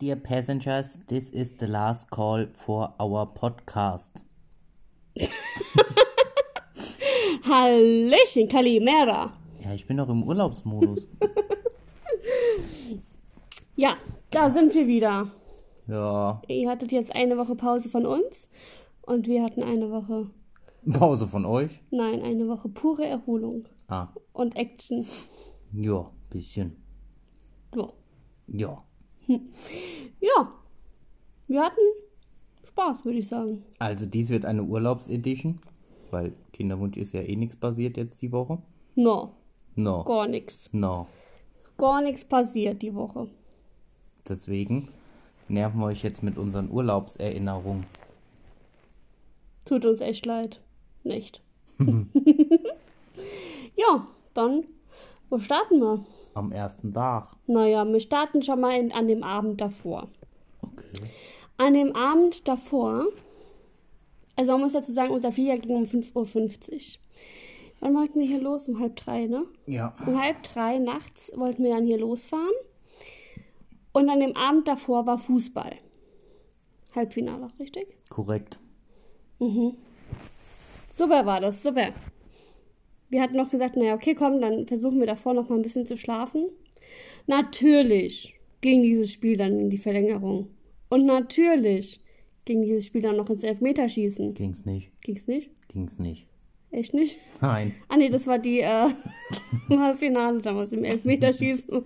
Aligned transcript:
Dear 0.00 0.16
passengers, 0.16 0.98
this 1.08 1.28
is 1.30 1.54
the 1.58 1.66
last 1.66 2.10
call 2.10 2.46
for 2.54 2.94
our 2.98 3.26
podcast. 3.26 4.22
Hallöchen, 7.44 8.48
Kalimera. 8.48 9.32
Ja, 9.62 9.74
ich 9.74 9.86
bin 9.86 9.96
noch 9.96 10.08
im 10.08 10.22
Urlaubsmodus. 10.22 11.08
Ja, 13.76 13.96
da 14.30 14.50
sind 14.50 14.74
wir 14.74 14.86
wieder. 14.86 15.30
ja, 15.86 16.42
Ihr 16.48 16.68
hattet 16.68 16.92
jetzt 16.92 17.14
eine 17.16 17.38
Woche 17.38 17.54
Pause 17.56 17.88
von 17.88 18.04
uns 18.04 18.50
und 19.00 19.26
wir 19.26 19.42
hatten 19.42 19.62
eine 19.62 19.90
Woche, 19.90 20.28
Pause 20.92 21.26
von 21.26 21.46
euch? 21.46 21.80
nein, 21.90 22.20
eine 22.22 22.46
Woche 22.46 22.68
pure 22.68 23.06
Erholung 23.06 23.64
Ah, 23.88 24.08
und 24.34 24.54
Action. 24.56 25.06
ja, 25.72 26.10
bisschen. 26.28 26.76
So. 27.74 27.94
Ja. 28.48 28.84
Ja, 30.20 30.52
wir 31.48 31.62
hatten 31.62 31.80
Spaß, 32.68 33.04
würde 33.06 33.18
ich 33.18 33.28
sagen. 33.28 33.64
Also 33.78 34.04
dies 34.06 34.28
wird 34.28 34.44
eine 34.44 34.62
Urlaubsedition, 34.62 35.58
weil 36.10 36.32
Kinderwunsch 36.52 36.96
ist 36.98 37.14
ja 37.14 37.22
eh 37.22 37.36
nichts 37.36 37.56
passiert 37.56 37.96
jetzt 37.96 38.20
die 38.20 38.32
Woche. 38.32 38.58
No, 38.96 39.32
No. 39.76 40.04
gar 40.04 40.26
nichts. 40.28 40.68
No. 40.72 41.06
Gar 41.78 42.02
nichts 42.02 42.24
passiert 42.24 42.82
die 42.82 42.94
Woche. 42.94 43.28
Deswegen 44.28 44.88
nerven 45.48 45.80
wir 45.80 45.86
euch 45.86 46.02
jetzt 46.02 46.22
mit 46.22 46.36
unseren 46.36 46.70
Urlaubserinnerungen. 46.70 47.86
Tut 49.64 49.86
uns 49.86 50.00
echt 50.00 50.26
leid. 50.26 50.60
Nicht. 51.02 51.40
ja, 53.76 54.06
dann, 54.34 54.64
wo 55.30 55.38
starten 55.38 55.78
wir? 55.80 56.04
Am 56.40 56.52
ersten 56.52 56.94
Tag. 56.94 57.36
Naja, 57.46 57.84
wir 57.84 58.00
starten 58.00 58.42
schon 58.42 58.60
mal 58.60 58.74
in, 58.80 58.92
an 58.92 59.08
dem 59.08 59.22
Abend 59.22 59.60
davor. 59.60 60.08
Okay. 60.62 60.86
An 61.58 61.74
dem 61.74 61.94
Abend 61.94 62.48
davor, 62.48 63.08
also 64.36 64.52
man 64.52 64.62
muss 64.62 64.72
dazu 64.72 64.90
sagen, 64.90 65.12
unser 65.12 65.32
Flieger 65.32 65.58
ging 65.58 65.76
um 65.76 65.84
5.50 65.84 66.72
Uhr. 66.72 66.80
Wann 67.80 67.94
wollten 67.94 68.20
wir 68.20 68.26
hier 68.26 68.40
los? 68.40 68.68
Um 68.68 68.78
halb 68.80 68.96
drei, 68.96 69.26
ne? 69.26 69.44
Ja. 69.66 69.94
Um 70.06 70.18
halb 70.18 70.42
drei 70.42 70.78
nachts 70.78 71.30
wollten 71.36 71.62
wir 71.62 71.74
dann 71.74 71.84
hier 71.84 71.98
losfahren. 71.98 72.48
Und 73.92 74.08
an 74.08 74.20
dem 74.20 74.34
Abend 74.34 74.66
davor 74.66 75.04
war 75.04 75.18
Fußball. 75.18 75.76
Halbfinale, 76.94 77.48
richtig? 77.58 77.86
Korrekt. 78.08 78.58
Super 80.94 81.26
war 81.26 81.42
das, 81.42 81.62
super. 81.62 81.88
Wir 83.10 83.20
hatten 83.22 83.36
noch 83.36 83.50
gesagt, 83.50 83.76
naja, 83.76 83.94
okay, 83.94 84.14
komm, 84.14 84.40
dann 84.40 84.66
versuchen 84.66 85.00
wir 85.00 85.06
davor 85.06 85.34
noch 85.34 85.48
mal 85.48 85.56
ein 85.56 85.62
bisschen 85.62 85.84
zu 85.86 85.96
schlafen. 85.96 86.46
Natürlich 87.26 88.34
ging 88.60 88.82
dieses 88.82 89.12
Spiel 89.12 89.36
dann 89.36 89.58
in 89.58 89.70
die 89.70 89.78
Verlängerung. 89.78 90.48
Und 90.88 91.06
natürlich 91.06 92.00
ging 92.44 92.62
dieses 92.62 92.86
Spiel 92.86 93.02
dann 93.02 93.16
noch 93.16 93.28
ins 93.30 93.44
Elfmeterschießen. 93.44 94.34
Ging's 94.34 94.64
nicht. 94.64 94.90
Ging's 95.02 95.26
nicht? 95.26 95.50
Ging's 95.68 95.98
nicht. 95.98 96.26
Echt 96.72 96.94
nicht? 96.94 97.18
Nein. 97.40 97.74
Ah 97.88 97.96
nee, 97.96 98.10
das 98.10 98.28
war 98.28 98.38
die 98.38 98.60
äh, 98.60 98.66
war 99.68 99.88
das 99.90 99.98
Finale 99.98 100.40
damals 100.40 100.72
im 100.72 100.84
Elfmeterschießen. 100.84 101.82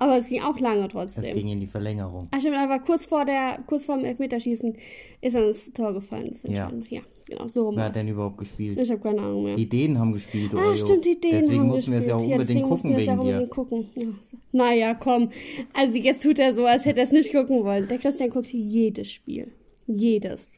Aber 0.00 0.18
es 0.18 0.28
ging 0.28 0.42
auch 0.42 0.58
lange 0.58 0.86
Es 0.86 0.92
trotzdem. 0.92 1.32
ging 1.34 1.46
in 1.48 1.60
die 1.60 1.66
Verlängerung. 1.68 2.26
Ach 2.32 2.40
stimmt, 2.40 2.56
aber 2.56 2.80
kurz 2.80 3.06
vor 3.06 3.24
der, 3.24 3.62
kurz 3.68 3.84
vor 3.84 3.96
dem 3.96 4.04
Elfmeterschießen 4.04 4.76
ist 5.20 5.34
dann 5.36 5.46
das 5.46 5.72
Tor 5.72 5.92
gefallen. 5.94 6.30
Das 6.32 6.42
Ja. 6.42 6.48
Entscheidende. 6.68 6.86
ja, 6.90 7.02
genau, 7.26 7.46
so 7.48 7.66
rum 7.66 7.76
Wer 7.76 7.84
hat 7.84 7.96
denn 7.96 8.08
überhaupt 8.08 8.38
gespielt? 8.38 8.78
Ich 8.80 8.90
habe 8.90 9.00
keine 9.00 9.20
Ahnung 9.20 9.44
mehr. 9.44 9.54
Die 9.54 9.68
Dänen 9.68 9.98
haben 9.98 10.12
gespielt, 10.12 10.52
Ah, 10.54 10.68
Ojo. 10.68 10.76
stimmt, 10.76 11.04
die 11.04 11.20
Dänen 11.20 11.40
Deswegen 11.40 11.60
haben 11.60 11.66
mussten 11.68 11.92
wir 11.92 11.98
es 11.98 12.06
ja 12.06 12.14
auch 12.14 12.18
gespielt. 12.18 12.40
unbedingt 12.40 12.68
mussten 12.68 12.88
gucken 12.90 13.00
wegen 13.06 13.14
dir. 13.14 13.20
unbedingt 13.20 13.50
gucken. 13.50 13.88
Ja. 13.94 14.06
Naja, 14.52 14.94
komm. 14.94 15.30
Also 15.74 15.96
jetzt 15.96 16.22
tut 16.22 16.38
er 16.38 16.54
so, 16.54 16.64
als 16.64 16.84
hätte 16.84 17.00
er 17.00 17.04
es 17.04 17.12
nicht 17.12 17.32
gucken 17.32 17.64
wollen. 17.64 17.86
Der 17.88 17.98
Christian 17.98 18.30
guckt 18.30 18.52
jedes 18.52 19.10
Spiel. 19.10 19.52
Jedes. 19.86 20.50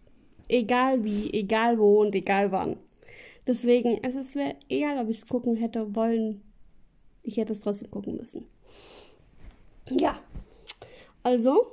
Egal 0.49 1.05
wie, 1.05 1.33
egal 1.33 1.79
wo 1.79 2.01
und 2.01 2.15
egal 2.15 2.51
wann. 2.53 2.77
Deswegen, 3.47 3.99
also 4.05 4.19
es 4.19 4.35
wäre 4.35 4.56
egal, 4.69 5.03
ob 5.03 5.11
ich 5.11 5.19
es 5.19 5.27
gucken 5.27 5.56
hätte 5.56 5.95
wollen. 5.95 6.43
Ich 7.23 7.37
hätte 7.37 7.53
es 7.53 7.61
trotzdem 7.61 7.91
gucken 7.91 8.17
müssen. 8.17 8.45
Ja. 9.91 10.19
Also, 11.23 11.67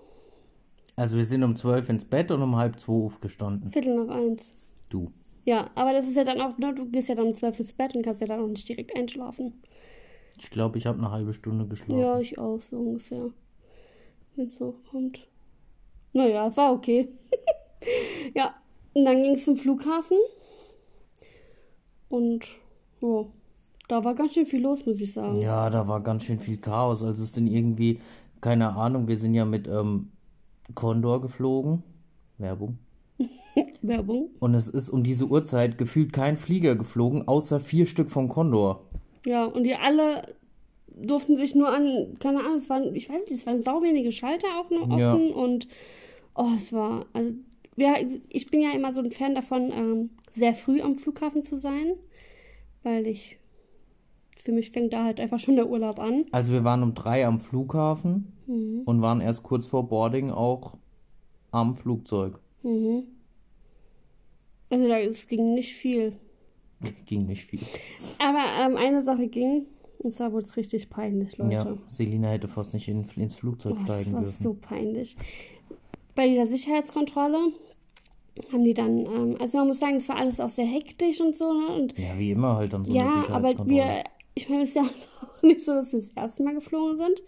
Also 0.98 1.18
wir 1.18 1.26
sind 1.26 1.44
um 1.44 1.56
12 1.56 1.90
ins 1.90 2.06
Bett 2.06 2.32
und 2.32 2.42
um 2.42 2.56
halb 2.56 2.80
zwei 2.80 2.94
aufgestanden. 2.94 3.70
Viertel 3.70 3.96
nach 4.06 4.16
eins. 4.16 4.54
Du. 4.96 5.12
Ja, 5.44 5.70
aber 5.76 5.92
das 5.92 6.08
ist 6.08 6.16
ja 6.16 6.24
dann 6.24 6.40
auch, 6.40 6.58
ne, 6.58 6.74
du 6.74 6.90
gehst 6.90 7.10
ja 7.10 7.16
dann 7.16 7.28
um 7.28 7.34
zwölf 7.34 7.60
ins 7.60 7.74
Bett 7.74 7.94
und 7.96 8.04
kannst 8.04 8.22
ja 8.22 8.28
dann 8.28 8.40
auch 8.40 8.48
nicht 8.48 8.68
direkt 8.70 8.96
einschlafen. 8.96 9.62
Ich 10.40 10.50
glaube, 10.50 10.78
ich 10.78 10.86
habe 10.86 10.98
eine 10.98 11.12
halbe 11.12 11.34
Stunde 11.34 11.68
geschlafen. 11.68 12.02
Ja, 12.02 12.18
ich 12.20 12.38
auch, 12.40 12.62
so 12.62 12.78
ungefähr. 12.78 13.30
Wenn 14.36 14.46
es 14.46 14.60
hochkommt. 14.60 15.28
Naja, 16.14 16.48
es 16.48 16.56
war 16.56 16.72
okay. 16.72 17.10
ja, 18.36 18.56
und 18.94 19.04
dann 19.04 19.22
ging 19.22 19.34
es 19.34 19.44
zum 19.44 19.58
Flughafen. 19.58 20.18
Und, 22.08 22.46
ja, 23.02 23.26
da 23.90 24.04
war 24.06 24.16
ganz 24.16 24.34
schön 24.34 24.46
viel 24.46 24.62
los, 24.62 24.86
muss 24.86 25.02
ich 25.02 25.12
sagen. 25.12 25.36
Ja, 25.42 25.70
da 25.70 25.90
war 25.90 26.02
ganz 26.02 26.24
schön 26.24 26.40
viel 26.40 26.58
Chaos. 26.58 27.04
Also 27.04 27.24
es 27.24 27.34
sind 27.34 27.48
irgendwie, 27.48 28.00
keine 28.40 28.74
Ahnung, 28.78 29.10
wir 29.10 29.18
sind 29.18 29.34
ja 29.34 29.44
mit 29.44 29.68
ähm, 29.68 30.12
Condor 30.74 31.20
geflogen. 31.20 31.84
Werbung. 32.38 32.80
Werbung. 33.88 34.30
Und 34.40 34.54
es 34.56 34.68
ist 34.68 34.90
um 34.90 35.04
diese 35.04 35.26
Uhrzeit 35.28 35.78
gefühlt 35.78 36.14
kein 36.14 36.38
Flieger 36.38 36.76
geflogen, 36.76 37.28
außer 37.28 37.60
vier 37.60 37.86
Stück 37.86 38.10
vom 38.10 38.30
Condor. 38.30 38.84
Ja, 39.26 39.46
und 39.46 39.64
die 39.64 39.76
alle 39.76 40.36
durften 40.88 41.36
sich 41.36 41.56
nur 41.56 41.70
an, 41.70 42.14
keine 42.20 42.40
Ahnung, 42.40 42.58
es 42.58 42.70
waren, 42.70 42.96
ich 42.96 43.10
weiß 43.10 43.26
nicht, 43.26 43.32
es 43.40 43.46
waren 43.46 43.60
sau 43.60 43.82
wenige 43.82 44.12
Schalter 44.12 44.48
auch 44.60 44.70
noch 44.70 44.84
offen 44.90 45.00
Ja. 45.30 45.36
und, 45.36 45.68
oh, 46.36 46.48
es 46.56 46.72
war, 46.72 47.06
also, 47.14 47.34
ja, 47.76 47.96
ich 48.30 48.50
bin 48.50 48.62
ja 48.62 48.72
immer 48.72 48.94
so 48.94 49.02
ein 49.02 49.12
Fan 49.12 49.36
davon, 49.36 49.72
ähm, 49.74 50.10
sehr 50.34 50.54
früh 50.54 50.82
am 50.82 50.96
Flughafen 50.96 51.44
zu 51.44 51.58
sein, 51.58 51.96
weil 52.84 53.08
ich, 53.08 53.38
für 54.38 54.52
mich 54.54 54.72
fängt 54.72 54.94
da 54.94 55.04
halt 55.04 55.20
einfach 55.20 55.40
schon 55.40 55.56
der 55.58 55.68
Urlaub 55.70 56.00
an. 56.00 56.26
Also 56.32 56.52
wir 56.54 56.64
waren 56.64 56.84
um 56.84 56.94
drei 56.94 57.26
am 57.26 57.40
Flughafen 57.40 58.32
Mhm. 58.48 58.84
und 58.86 59.02
waren 59.02 59.20
erst 59.22 59.44
kurz 59.44 59.66
vor 59.66 59.88
Boarding 59.90 60.30
auch 60.32 60.78
am 61.52 61.74
Flugzeug. 61.76 62.40
Mhm. 62.64 63.04
Also 64.70 64.88
da, 64.88 65.00
es 65.00 65.28
ging 65.28 65.54
nicht 65.54 65.74
viel. 65.74 66.14
Ging 67.06 67.26
nicht 67.26 67.46
viel. 67.46 67.62
Aber 68.20 68.44
ähm, 68.60 68.76
eine 68.78 69.02
Sache 69.02 69.28
ging, 69.28 69.66
und 70.00 70.14
zwar 70.14 70.32
wurde 70.34 70.46
es 70.46 70.58
richtig 70.58 70.90
peinlich, 70.90 71.38
Leute. 71.38 71.54
Ja, 71.54 71.78
Selina 71.88 72.30
hätte 72.30 72.48
fast 72.48 72.74
nicht 72.74 72.88
in, 72.88 73.08
ins 73.16 73.36
Flugzeug 73.36 73.74
Oh, 73.74 73.76
das 73.76 73.84
steigen 73.86 74.14
war 74.14 74.22
dürfen. 74.22 74.44
so 74.44 74.54
peinlich. 74.54 75.16
Bei 76.16 76.28
dieser 76.28 76.46
Sicherheitskontrolle 76.46 77.54
haben 78.52 78.64
die 78.64 78.74
dann, 78.74 79.06
ähm, 79.06 79.38
also 79.40 79.58
man 79.60 79.68
muss 79.68 79.80
sagen, 79.80 79.96
es 79.98 80.10
war 80.10 80.18
alles 80.18 80.40
auch 80.40 80.50
sehr 80.50 80.66
hektisch 80.66 81.22
und 81.22 81.36
so. 81.36 81.52
Ne? 81.54 81.68
Und 81.68 81.98
Ja, 81.98 82.18
wie 82.18 82.32
immer 82.32 82.56
halt 82.58 82.74
dann 82.74 82.86
so 82.86 82.92
eine 82.94 83.00
ja, 83.04 83.30
aber 83.30 83.66
wir, 83.66 84.04
ich 84.36 84.50
meine, 84.50 84.64
es 84.64 84.70
ist 84.70 84.76
ja 84.76 84.84
auch 85.22 85.42
nicht 85.42 85.64
so, 85.64 85.74
dass 85.74 85.92
wir 85.94 86.00
das 86.00 86.10
erste 86.10 86.44
Mal 86.44 86.54
geflogen 86.56 86.98
sind. 86.98 87.24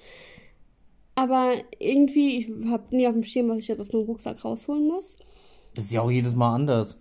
Aber 1.15 1.53
irgendwie, 1.79 2.37
ich 2.37 2.49
habe 2.69 2.95
nie 2.95 3.07
auf 3.07 3.13
dem 3.13 3.23
Schirm, 3.23 3.49
was 3.49 3.57
ich 3.59 3.67
jetzt 3.69 3.79
aus 3.79 3.91
meinem 3.91 4.03
Rucksack 4.05 4.43
rausholen 4.45 4.87
muss. 4.87 5.15
Das 5.73 5.85
ist 5.85 5.93
ja 5.93 6.01
auch 6.01 6.11
jedes 6.11 6.35
Mal 6.35 6.53
anders. 6.53 6.99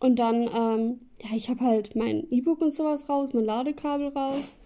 Und 0.00 0.18
dann, 0.18 0.42
ähm, 0.54 1.00
ja, 1.20 1.36
ich 1.36 1.48
habe 1.48 1.60
halt 1.60 1.96
mein 1.96 2.30
E-Book 2.30 2.60
und 2.60 2.72
sowas 2.72 3.08
raus, 3.08 3.30
mein 3.32 3.44
Ladekabel 3.44 4.08
raus. 4.08 4.56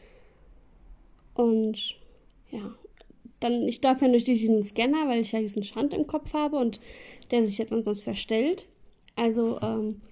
Und 1.34 1.96
ja, 2.50 2.74
dann, 3.40 3.66
ich 3.66 3.80
darf 3.80 4.02
ja 4.02 4.08
nicht 4.08 4.28
durch 4.28 4.38
diesen 4.38 4.62
Scanner, 4.62 5.08
weil 5.08 5.20
ich 5.20 5.32
ja 5.32 5.40
diesen 5.40 5.64
Schand 5.64 5.94
im 5.94 6.06
Kopf 6.06 6.34
habe 6.34 6.56
und 6.56 6.80
der 7.30 7.46
sich 7.46 7.58
ja 7.58 7.64
dann 7.64 7.82
sonst 7.82 8.04
verstellt. 8.04 8.68
Also 9.16 9.60
ähm, 9.60 10.02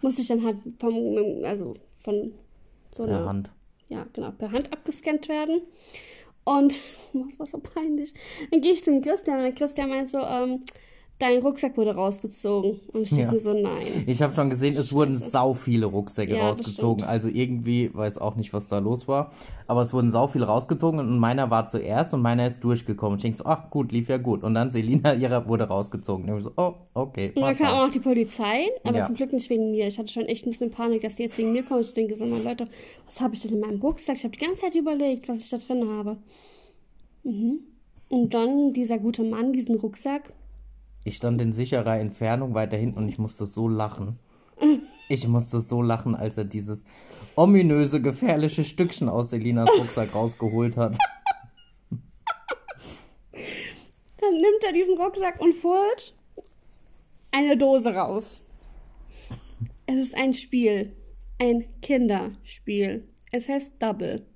muss 0.00 0.18
ich 0.18 0.28
dann 0.28 0.44
halt 0.44 0.56
vom, 0.78 1.44
also 1.44 1.74
von 2.02 2.32
so 2.90 3.04
Per 3.04 3.16
einer, 3.16 3.26
Hand. 3.26 3.50
ja, 3.88 4.06
genau, 4.12 4.30
per 4.30 4.52
Hand 4.52 4.72
abgescannt 4.72 5.28
werden. 5.28 5.62
Und 6.44 6.78
das 7.12 7.38
war 7.38 7.46
so 7.46 7.58
peinlich. 7.58 8.14
Dann 8.50 8.60
gehe 8.60 8.72
ich 8.72 8.84
zum 8.84 9.02
Christian 9.02 9.38
und 9.38 9.44
der 9.44 9.52
Christian 9.52 9.90
meint 9.90 10.10
so, 10.10 10.20
ähm, 10.20 10.60
dein 11.20 11.40
Rucksack 11.42 11.76
wurde 11.76 11.94
rausgezogen. 11.94 12.80
Und 12.92 13.02
ich 13.02 13.10
denke 13.10 13.24
Ja. 13.26 13.30
mir 13.32 13.38
so, 13.40 13.52
nein. 13.52 14.04
Ich 14.06 14.20
habe 14.22 14.34
schon 14.34 14.50
gesehen, 14.50 14.76
es 14.76 14.92
wurden 14.92 15.14
sau 15.14 15.54
viele 15.54 15.86
Rucksäcke 15.86 16.34
Ja, 16.36 16.48
rausgezogen. 16.48 17.04
Also 17.04 17.28
irgendwie 17.28 17.94
weiß 17.94 18.18
auch 18.18 18.34
nicht, 18.34 18.52
was 18.52 18.66
da 18.66 18.78
los 18.78 19.06
war. 19.06 19.30
Aber 19.68 19.82
es 19.82 19.92
wurden 19.92 20.10
sau 20.10 20.26
viele 20.26 20.46
rausgezogen 20.46 20.98
und 20.98 21.18
meiner 21.18 21.48
war 21.50 21.68
zuerst 21.68 22.12
und 22.14 22.22
meiner 22.22 22.46
ist 22.46 22.64
durchgekommen. 22.64 23.18
Ich 23.18 23.22
denke 23.22 23.38
so, 23.38 23.44
ach 23.44 23.70
gut, 23.70 23.92
lief 23.92 24.08
ja 24.08 24.16
gut. 24.18 24.42
Und 24.42 24.54
dann 24.54 24.72
Selina, 24.72 25.14
ihrer 25.14 25.48
wurde 25.48 25.64
rausgezogen. 25.64 26.28
Und 26.28 26.38
ich 26.38 26.44
so, 26.44 26.52
oh, 26.56 26.74
okay. 26.94 27.32
Und 27.36 27.42
dann 27.42 27.56
kam 27.56 27.68
auch 27.78 27.86
noch 27.86 27.92
die 27.92 28.00
Polizei, 28.00 28.66
aber 28.82 28.98
Ja. 28.98 29.06
zum 29.06 29.14
Glück 29.14 29.32
nicht 29.32 29.48
wegen 29.50 29.70
mir. 29.70 29.86
Ich 29.86 29.98
hatte 29.98 30.08
schon 30.08 30.24
echt 30.26 30.46
ein 30.46 30.50
bisschen 30.50 30.70
Panik, 30.72 31.02
dass 31.02 31.16
die 31.16 31.22
jetzt 31.22 31.38
wegen 31.38 31.52
mir 31.52 31.62
kommen. 31.62 31.82
Ich 31.82 31.92
denke 31.92 32.16
so, 32.16 32.24
na 32.24 32.38
Leute, 32.50 32.66
was 33.06 33.20
habe 33.20 33.34
ich 33.34 33.42
denn 33.42 33.52
in 33.52 33.60
meinem 33.60 33.80
Rucksack? 33.80 34.16
Ich 34.16 34.24
habe 34.24 34.34
die 34.36 34.44
ganze 34.44 34.62
Zeit 34.62 34.74
überlegt, 34.74 35.28
was 35.28 35.38
ich 35.38 35.48
da 35.50 35.58
drin 35.58 35.86
habe. 35.88 36.16
Mhm. 37.22 37.60
Und 38.08 38.34
dann 38.34 38.72
dieser 38.72 38.98
gute 38.98 39.22
Mann, 39.22 39.52
diesen 39.52 39.76
Rucksack. 39.76 40.32
Ich 41.04 41.16
stand 41.16 41.40
in 41.40 41.52
sicherer 41.52 41.98
Entfernung 41.98 42.54
weiter 42.54 42.76
hinten 42.76 42.98
und 42.98 43.08
ich 43.08 43.18
musste 43.18 43.46
so 43.46 43.68
lachen. 43.68 44.18
Ich 45.08 45.26
musste 45.26 45.60
so 45.60 45.82
lachen, 45.82 46.14
als 46.14 46.36
er 46.36 46.44
dieses 46.44 46.84
ominöse, 47.34 48.00
gefährliche 48.00 48.64
Stückchen 48.64 49.08
aus 49.08 49.30
Selinas 49.30 49.70
Rucksack 49.78 50.14
rausgeholt 50.14 50.76
hat. 50.76 50.96
Da 54.20 54.26
dann 54.30 54.40
nimmt 54.40 54.64
er 54.64 54.72
diesen 54.72 54.96
Rucksack 54.98 55.40
und 55.40 55.54
holt 55.64 56.14
eine 57.32 57.56
Dose 57.56 57.94
raus. 57.94 58.42
Es 59.86 59.96
ist 59.96 60.14
ein 60.14 60.34
Spiel. 60.34 60.94
Ein 61.38 61.64
Kinderspiel. 61.80 63.08
Es 63.32 63.48
heißt 63.48 63.74
Double. 63.80 64.26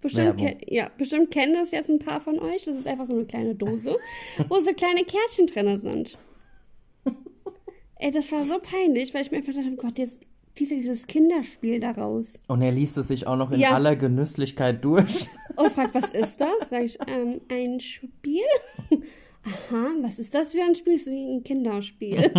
Bestimmt, 0.00 0.40
Werbung. 0.40 0.58
ke 0.58 0.74
ja, 0.74 0.90
bestimmt 0.96 1.30
kennen 1.30 1.54
das 1.54 1.70
jetzt 1.72 1.90
ein 1.90 1.98
paar 1.98 2.20
von 2.20 2.38
euch. 2.38 2.64
Das 2.64 2.76
ist 2.76 2.86
einfach 2.86 3.06
so 3.06 3.12
eine 3.12 3.24
kleine 3.26 3.54
Dose, 3.54 3.96
wo 4.48 4.60
so 4.60 4.72
kleine 4.72 5.04
Kärtchen 5.04 5.46
drin 5.46 5.76
sind. 5.78 6.16
Ey, 7.96 8.10
das 8.10 8.32
war 8.32 8.42
so 8.44 8.58
peinlich, 8.58 9.12
weil 9.12 9.20
ich 9.22 9.30
mir 9.30 9.38
einfach 9.38 9.52
dachte, 9.52 9.68
oh 9.72 9.76
Gott, 9.76 9.98
jetzt 9.98 10.22
zieht 10.54 10.70
er 10.70 10.78
dieses 10.78 11.06
Kinderspiel 11.06 11.80
daraus. 11.80 12.40
Und 12.46 12.62
er 12.62 12.72
liest 12.72 12.96
es 12.96 13.08
sich 13.08 13.26
auch 13.26 13.36
noch 13.36 13.50
in 13.50 13.60
Ja. 13.60 13.72
aller 13.72 13.94
Genüsslichkeit 13.94 14.82
durch. 14.82 15.28
Und 15.56 15.70
fragt, 15.72 15.94
was 15.94 16.10
ist 16.12 16.40
das? 16.40 16.70
Sag 16.70 16.82
ich, 16.84 16.98
ähm, 17.06 17.42
ein 17.50 17.78
Spiel? 17.78 18.40
Aha, 19.44 19.90
was 20.00 20.18
ist 20.18 20.34
das 20.34 20.52
für 20.54 20.62
ein 20.62 20.74
Spiel? 20.74 20.94
Das 20.94 21.02
ist 21.02 21.12
wie 21.12 21.34
ein 21.36 21.44
Kinderspiel. 21.44 22.32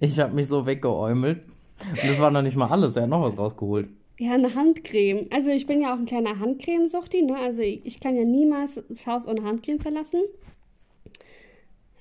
Ich 0.00 0.18
habe 0.18 0.34
mich 0.34 0.48
so 0.48 0.66
weggeäumelt. 0.66 1.42
Und 1.90 2.04
das 2.04 2.18
war 2.20 2.30
noch 2.30 2.42
nicht 2.42 2.56
mal 2.56 2.66
alles. 2.68 2.96
Er 2.96 3.02
hat 3.04 3.10
noch 3.10 3.22
was 3.22 3.38
rausgeholt. 3.38 3.88
Ja, 4.18 4.32
eine 4.32 4.54
Handcreme. 4.54 5.26
Also 5.30 5.50
ich 5.50 5.66
bin 5.66 5.82
ja 5.82 5.92
auch 5.94 5.98
ein 5.98 6.06
kleiner 6.06 6.38
Handcremesuchti, 6.38 7.22
ne? 7.22 7.36
Also 7.38 7.60
ich, 7.62 7.84
ich 7.84 8.00
kann 8.00 8.16
ja 8.16 8.24
niemals 8.24 8.80
das 8.88 9.06
Haus 9.06 9.26
ohne 9.28 9.42
Handcreme 9.42 9.78
verlassen. 9.80 10.20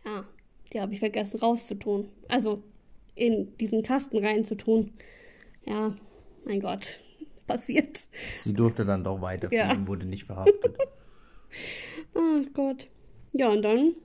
Ja, 0.05 0.23
die 0.71 0.79
habe 0.79 0.93
ich 0.93 0.99
vergessen 0.99 1.39
rauszutun. 1.39 2.09
Also 2.29 2.63
in 3.15 3.55
diesen 3.57 3.83
Kasten 3.83 4.17
reinzutun. 4.23 4.93
Ja, 5.65 5.95
mein 6.45 6.59
Gott, 6.61 6.99
passiert. 7.47 8.07
Sie 8.37 8.53
durfte 8.53 8.85
dann 8.85 9.03
doch 9.03 9.21
weiterfliegen, 9.21 9.67
Ja. 9.81 9.87
wurde 9.87 10.05
nicht 10.05 10.23
verhaftet. 10.25 10.77
Ach 12.13 12.45
Gott. 12.53 12.87
Ja, 13.33 13.49
und 13.49 13.61
dann 13.61 13.95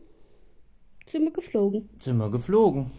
sind 1.06 1.24
wir 1.24 1.30
geflogen. 1.32 1.88
Sind 1.98 2.16
wir 2.18 2.30
geflogen. 2.30 2.90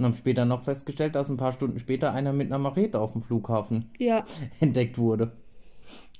Und 0.00 0.06
haben 0.06 0.14
später 0.14 0.46
noch 0.46 0.62
festgestellt, 0.62 1.14
dass 1.14 1.28
ein 1.28 1.36
paar 1.36 1.52
Stunden 1.52 1.78
später 1.78 2.12
einer 2.14 2.32
mit 2.32 2.46
einer 2.46 2.58
Machete 2.58 2.98
auf 2.98 3.12
dem 3.12 3.20
Flughafen 3.22 3.90
Ja, 3.98 4.24
entdeckt 4.60 4.96
wurde. 4.96 5.32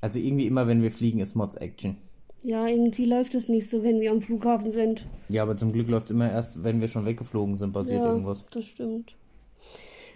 Also 0.02 0.18
irgendwie 0.18 0.46
immer, 0.46 0.66
wenn 0.66 0.82
wir 0.82 0.92
fliegen, 0.92 1.18
ist 1.20 1.34
Mods 1.34 1.56
Action. 1.56 1.96
ja, 2.42 2.66
irgendwie 2.66 3.06
läuft 3.06 3.34
es 3.34 3.48
nicht 3.48 3.70
so, 3.70 3.82
wenn 3.82 4.00
wir 4.00 4.10
am 4.10 4.20
Flughafen 4.20 4.70
sind. 4.70 5.06
Ja, 5.30 5.44
aber 5.44 5.56
zum 5.56 5.72
Glück 5.72 5.88
läuft 5.88 6.06
es 6.06 6.10
immer 6.10 6.30
erst, 6.30 6.62
wenn 6.62 6.82
wir 6.82 6.88
schon 6.88 7.06
weggeflogen 7.06 7.56
sind, 7.56 7.72
passiert 7.72 8.00
ja, 8.02 8.08
irgendwas. 8.10 8.44
das 8.50 8.66
stimmt. 8.66 9.16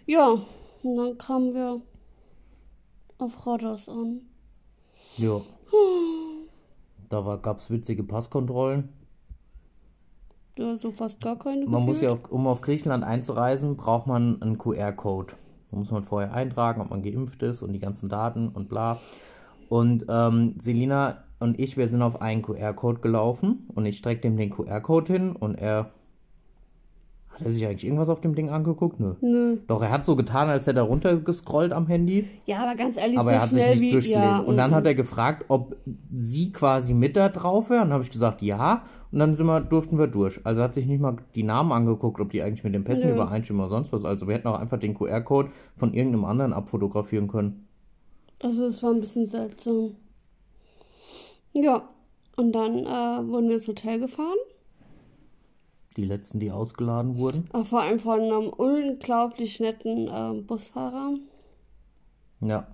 Ja, 0.07 0.39
und 0.83 0.97
dann 0.97 1.17
kamen 1.17 1.55
wir 1.55 1.81
auf 3.17 3.47
Rodos 3.47 3.89
an. 3.89 4.21
Ja. 5.17 5.41
Da 7.09 7.37
gab 7.43 7.61
es 7.61 7.71
witzige 7.71 8.03
Passkontrollen. 8.05 8.91
Ja, 10.57 10.77
so 10.77 10.93
fast 10.93 11.21
gar 11.21 11.39
keine. 11.39 11.67
Man 11.67 11.85
muss 11.85 12.01
ja, 12.01 12.13
auf, 12.13 12.31
um 12.31 12.47
auf 12.47 12.61
Griechenland 12.61 13.03
einzureisen, 13.05 13.77
braucht 13.77 14.07
man 14.07 14.41
einen 14.41 14.59
QR-Code. 14.59 15.35
Da 15.71 15.77
muss 15.77 15.91
man 15.91 16.05
vorher 16.05 16.33
eintragen, 16.33 16.81
ob 16.81 16.91
man 16.91 17.03
geimpft 17.03 17.43
ist 17.43 17.63
und 17.63 17.73
die 17.73 17.81
ganzen 17.81 18.09
Daten 18.09 18.49
und 18.49 18.69
bla. 18.69 19.01
Und 19.69 20.07
ähm, 20.09 20.55
Selina 20.59 21.25
und 21.41 21.59
ich, 21.59 21.77
wir 21.77 21.89
sind 21.89 22.03
auf 22.03 22.23
einen 22.23 22.43
QR-Code 22.43 23.01
gelaufen 23.01 23.69
und 23.75 23.85
ich 23.87 23.99
strecke 23.99 24.23
dem 24.23 24.37
den 24.37 24.51
QR-Code 24.51 25.13
hin 25.13 25.37
und 25.37 25.57
er. 25.57 25.91
Hat 27.35 27.45
er 27.45 27.51
sich 27.51 27.67
eigentlich 27.67 27.85
irgendwas 27.85 28.09
auf 28.09 28.21
dem 28.21 28.37
Ding 28.37 28.49
angeguckt? 28.49 29.01
Nö. 29.01 29.15
Nö. 29.21 29.59
Doch, 29.67 29.83
er 29.83 29.91
hat 29.91 30.07
so 30.07 30.15
getan, 30.15 30.49
als 30.49 30.69
hätte 30.69 30.79
er 30.79 30.85
runtergescrollt 30.85 31.73
am 31.73 31.89
Handy, 31.89 32.29
Ja, 32.47 32.59
aber 32.63 32.77
ganz 32.77 32.97
ehrlich, 32.97 33.19
aber 33.19 33.31
so 33.31 33.35
er 33.35 33.43
hat 33.43 33.49
sich 33.51 33.67
nicht 33.67 33.81
wie. 33.81 33.91
durchgelesen. 33.91 34.23
Ja, 34.23 34.39
und 34.39 34.57
dann 34.57 34.71
mm, 34.71 34.75
hat 34.75 34.87
er 34.87 34.95
gefragt, 34.95 35.45
ob 35.49 35.77
sie 36.13 36.53
quasi 36.53 36.95
mit 36.95 37.17
da 37.17 37.29
drauf 37.29 37.71
wäre. 37.71 37.83
Und 37.83 37.89
dann 37.89 37.95
habe 37.95 38.05
ich 38.05 38.11
gesagt, 38.11 38.41
ja. 38.41 38.85
Und 39.11 39.19
dann 39.19 39.35
sind 39.35 39.47
wir, 39.47 39.61
durften 39.61 39.99
wir 39.99 40.07
durch. 40.07 40.41
Also 40.45 40.63
hat 40.63 40.75
sich 40.75 40.87
nicht 40.87 41.01
mal 41.01 41.17
die 41.35 41.43
Namen 41.43 41.73
angeguckt, 41.73 42.21
ob 42.21 42.31
die 42.31 42.43
eigentlich 42.43 42.63
mit 42.65 42.75
den 42.75 42.85
Pässen 42.85 43.09
Nö. 43.09 43.15
übereinstimmen 43.15 43.63
oder 43.63 43.71
sonst 43.71 43.93
was. 43.93 44.05
Also 44.05 44.29
wir 44.29 44.35
hätten 44.35 44.49
auch 44.49 44.59
einfach 44.59 44.79
den 44.79 44.95
QR-Code 44.95 45.51
von 45.77 45.93
irgendeinem 45.93 46.25
anderen 46.25 46.53
abfotografieren 46.53 47.27
können. 47.29 47.67
Also 48.43 48.67
es 48.67 48.83
war 48.83 48.93
ein 48.93 49.01
bisschen 49.01 49.27
seltsam. 49.27 49.97
Ja, 51.53 51.89
und 52.37 52.53
dann 52.53 52.79
äh, 52.81 53.29
wurden 53.29 53.49
wir 53.49 53.55
ins 53.55 53.69
Hotel 53.69 54.01
gefahren. 54.01 54.37
Die 55.97 56.05
letzten, 56.05 56.41
die 56.41 56.51
ausgeladen 56.51 57.17
wurden. 57.19 57.49
Vor 57.65 57.81
allem 57.83 57.99
von 58.01 58.21
einem 58.21 58.49
unglaublich 58.49 59.61
netten 59.61 60.09
äh, 60.09 60.41
Busfahrer. 60.43 61.15
Ja, 62.41 62.67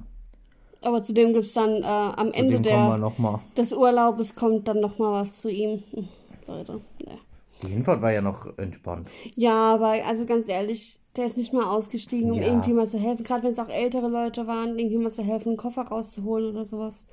Aber 0.83 1.03
zudem 1.03 1.33
gibt 1.35 1.45
es 1.45 1.53
dann 1.53 1.83
äh, 1.83 1.85
am 1.87 2.33
zu 2.33 2.39
Ende 2.39 2.61
der, 2.61 2.97
nochmal. 2.99 3.41
des 3.57 3.73
Urlaubes 3.73 4.35
kommt 4.35 4.67
dann 4.69 4.81
noch 4.81 4.99
mal 4.99 5.13
was 5.21 5.43
zu 5.43 5.51
ihm. 5.51 5.83
Hm, 5.93 6.09
Leute, 6.47 6.81
ne. 7.05 7.19
Die 7.63 7.69
Hinfahrt 7.69 8.01
war 8.01 8.11
ja 8.11 8.23
noch 8.23 8.57
entspannt. 8.59 9.07
Ja, 9.37 9.75
aber 9.75 9.89
also 10.07 10.25
ganz 10.25 10.49
ehrlich, 10.49 10.99
der 11.15 11.27
ist 11.27 11.37
nicht 11.37 11.53
mal 11.53 11.67
ausgestiegen, 11.71 12.31
um 12.33 12.39
Ja. 12.39 12.47
irgendwie 12.47 12.73
mal 12.73 12.87
zu 12.87 12.99
helfen. 12.99 13.23
Gerade 13.23 13.43
wenn 13.43 13.53
es 13.53 13.59
auch 13.59 13.69
ältere 13.69 14.09
Leute 14.09 14.47
waren, 14.47 14.79
irgendwie 14.79 14.97
mal 14.97 15.11
zu 15.11 15.23
helfen, 15.23 15.49
einen 15.51 15.57
Koffer 15.59 15.83
rauszuholen 15.83 16.51
oder 16.51 16.65
sowas. 16.65 17.05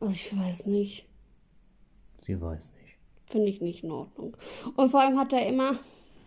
Also 0.00 0.14
ich 0.14 0.34
weiß 0.34 0.64
nicht. 0.66 1.06
Sie 2.22 2.40
weiß 2.40 2.72
nicht. 2.72 2.75
Finde 3.26 3.48
ich 3.48 3.60
nicht 3.60 3.84
in 3.84 3.90
Ordnung. 3.90 4.36
Und 4.76 4.90
vor 4.90 5.00
allem 5.00 5.18
hat 5.18 5.32
er 5.32 5.46
immer, 5.46 5.72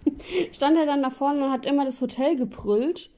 stand 0.52 0.78
er 0.78 0.86
dann 0.86 1.02
da 1.02 1.10
vorne 1.10 1.46
und 1.46 1.52
hat 1.52 1.66
immer 1.66 1.86
das 1.86 2.02
Hotel 2.02 2.36
gebrüllt, 2.36 3.10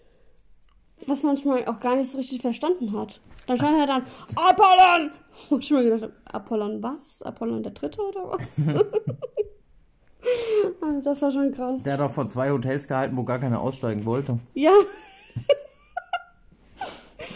was 1.08 1.24
manchmal 1.24 1.66
auch 1.66 1.80
gar 1.80 1.96
nicht 1.96 2.12
so 2.12 2.18
richtig 2.18 2.42
verstanden 2.42 2.94
hat. 2.98 3.20
Dann 3.48 3.58
stand 3.58 3.78
er 3.80 3.88
dann, 3.88 4.04
Apollon! 4.36 5.12
Wo 5.50 5.58
ich 5.58 5.72
mir 5.72 5.84
gedacht 5.84 6.04
habe, 6.04 6.14
Apollon 6.26 6.84
was? 6.84 7.22
Apollon 7.22 7.64
der 7.64 7.72
Dritte 7.72 8.02
oder 8.02 8.30
was? 8.30 8.58
also 10.82 11.02
das 11.02 11.22
war 11.22 11.32
schon 11.32 11.52
krass. 11.52 11.84
Der 11.84 11.94
hat 11.94 12.02
doch 12.02 12.12
vor 12.12 12.28
zwei 12.28 12.52
Hotels 12.52 12.88
gehalten, 12.88 13.18
wo 13.18 13.24
gar 13.24 13.40
keiner 13.40 13.62
aussteigen 13.62 14.06
wollte. 14.06 14.40
ja. 14.54 14.74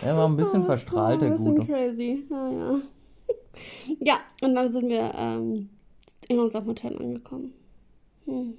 Er 0.01 0.15
war 0.15 0.27
ein 0.27 0.35
bisschen 0.35 0.63
verstrahlt, 0.65 1.21
der 1.21 1.31
bisschen 1.31 1.55
Gute. 1.55 1.65
crazy. 1.65 2.25
Ja, 2.29 2.49
ja. 2.49 2.79
ja, 3.99 4.17
und 4.43 4.53
dann 4.53 4.71
sind 4.71 4.87
wir 4.87 5.11
ähm, 5.15 5.69
in 6.27 6.39
unserem 6.39 6.67
Hotel 6.67 6.97
angekommen. 6.97 7.53
Hm. 8.25 8.53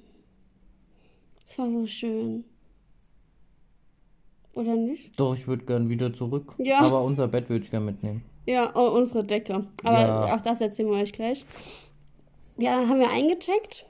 Es 1.45 1.57
war 1.57 1.69
so 1.71 1.85
schön. 1.87 2.43
Oder 4.53 4.75
nicht? 4.75 5.19
Doch, 5.19 5.35
ich 5.35 5.47
würde 5.47 5.65
gern 5.65 5.87
wieder 5.89 6.13
zurück. 6.13 6.55
Ja. 6.57 6.79
Aber 6.79 7.03
unser 7.03 7.27
Bett 7.27 7.49
würde 7.49 7.63
ich 7.65 7.71
gern 7.71 7.85
mitnehmen. 7.85 8.23
Ja, 8.45 8.71
oh, 8.75 8.89
unsere 8.97 9.23
Decke. 9.23 9.67
Aber 9.83 9.99
Ja. 9.99 10.35
auch 10.35 10.41
das 10.41 10.61
erzählen 10.61 10.89
wir 10.89 10.97
euch 10.97 11.11
gleich. 11.13 11.45
Ja, 12.57 12.87
haben 12.87 12.99
wir 12.99 13.09
eingecheckt. 13.09 13.85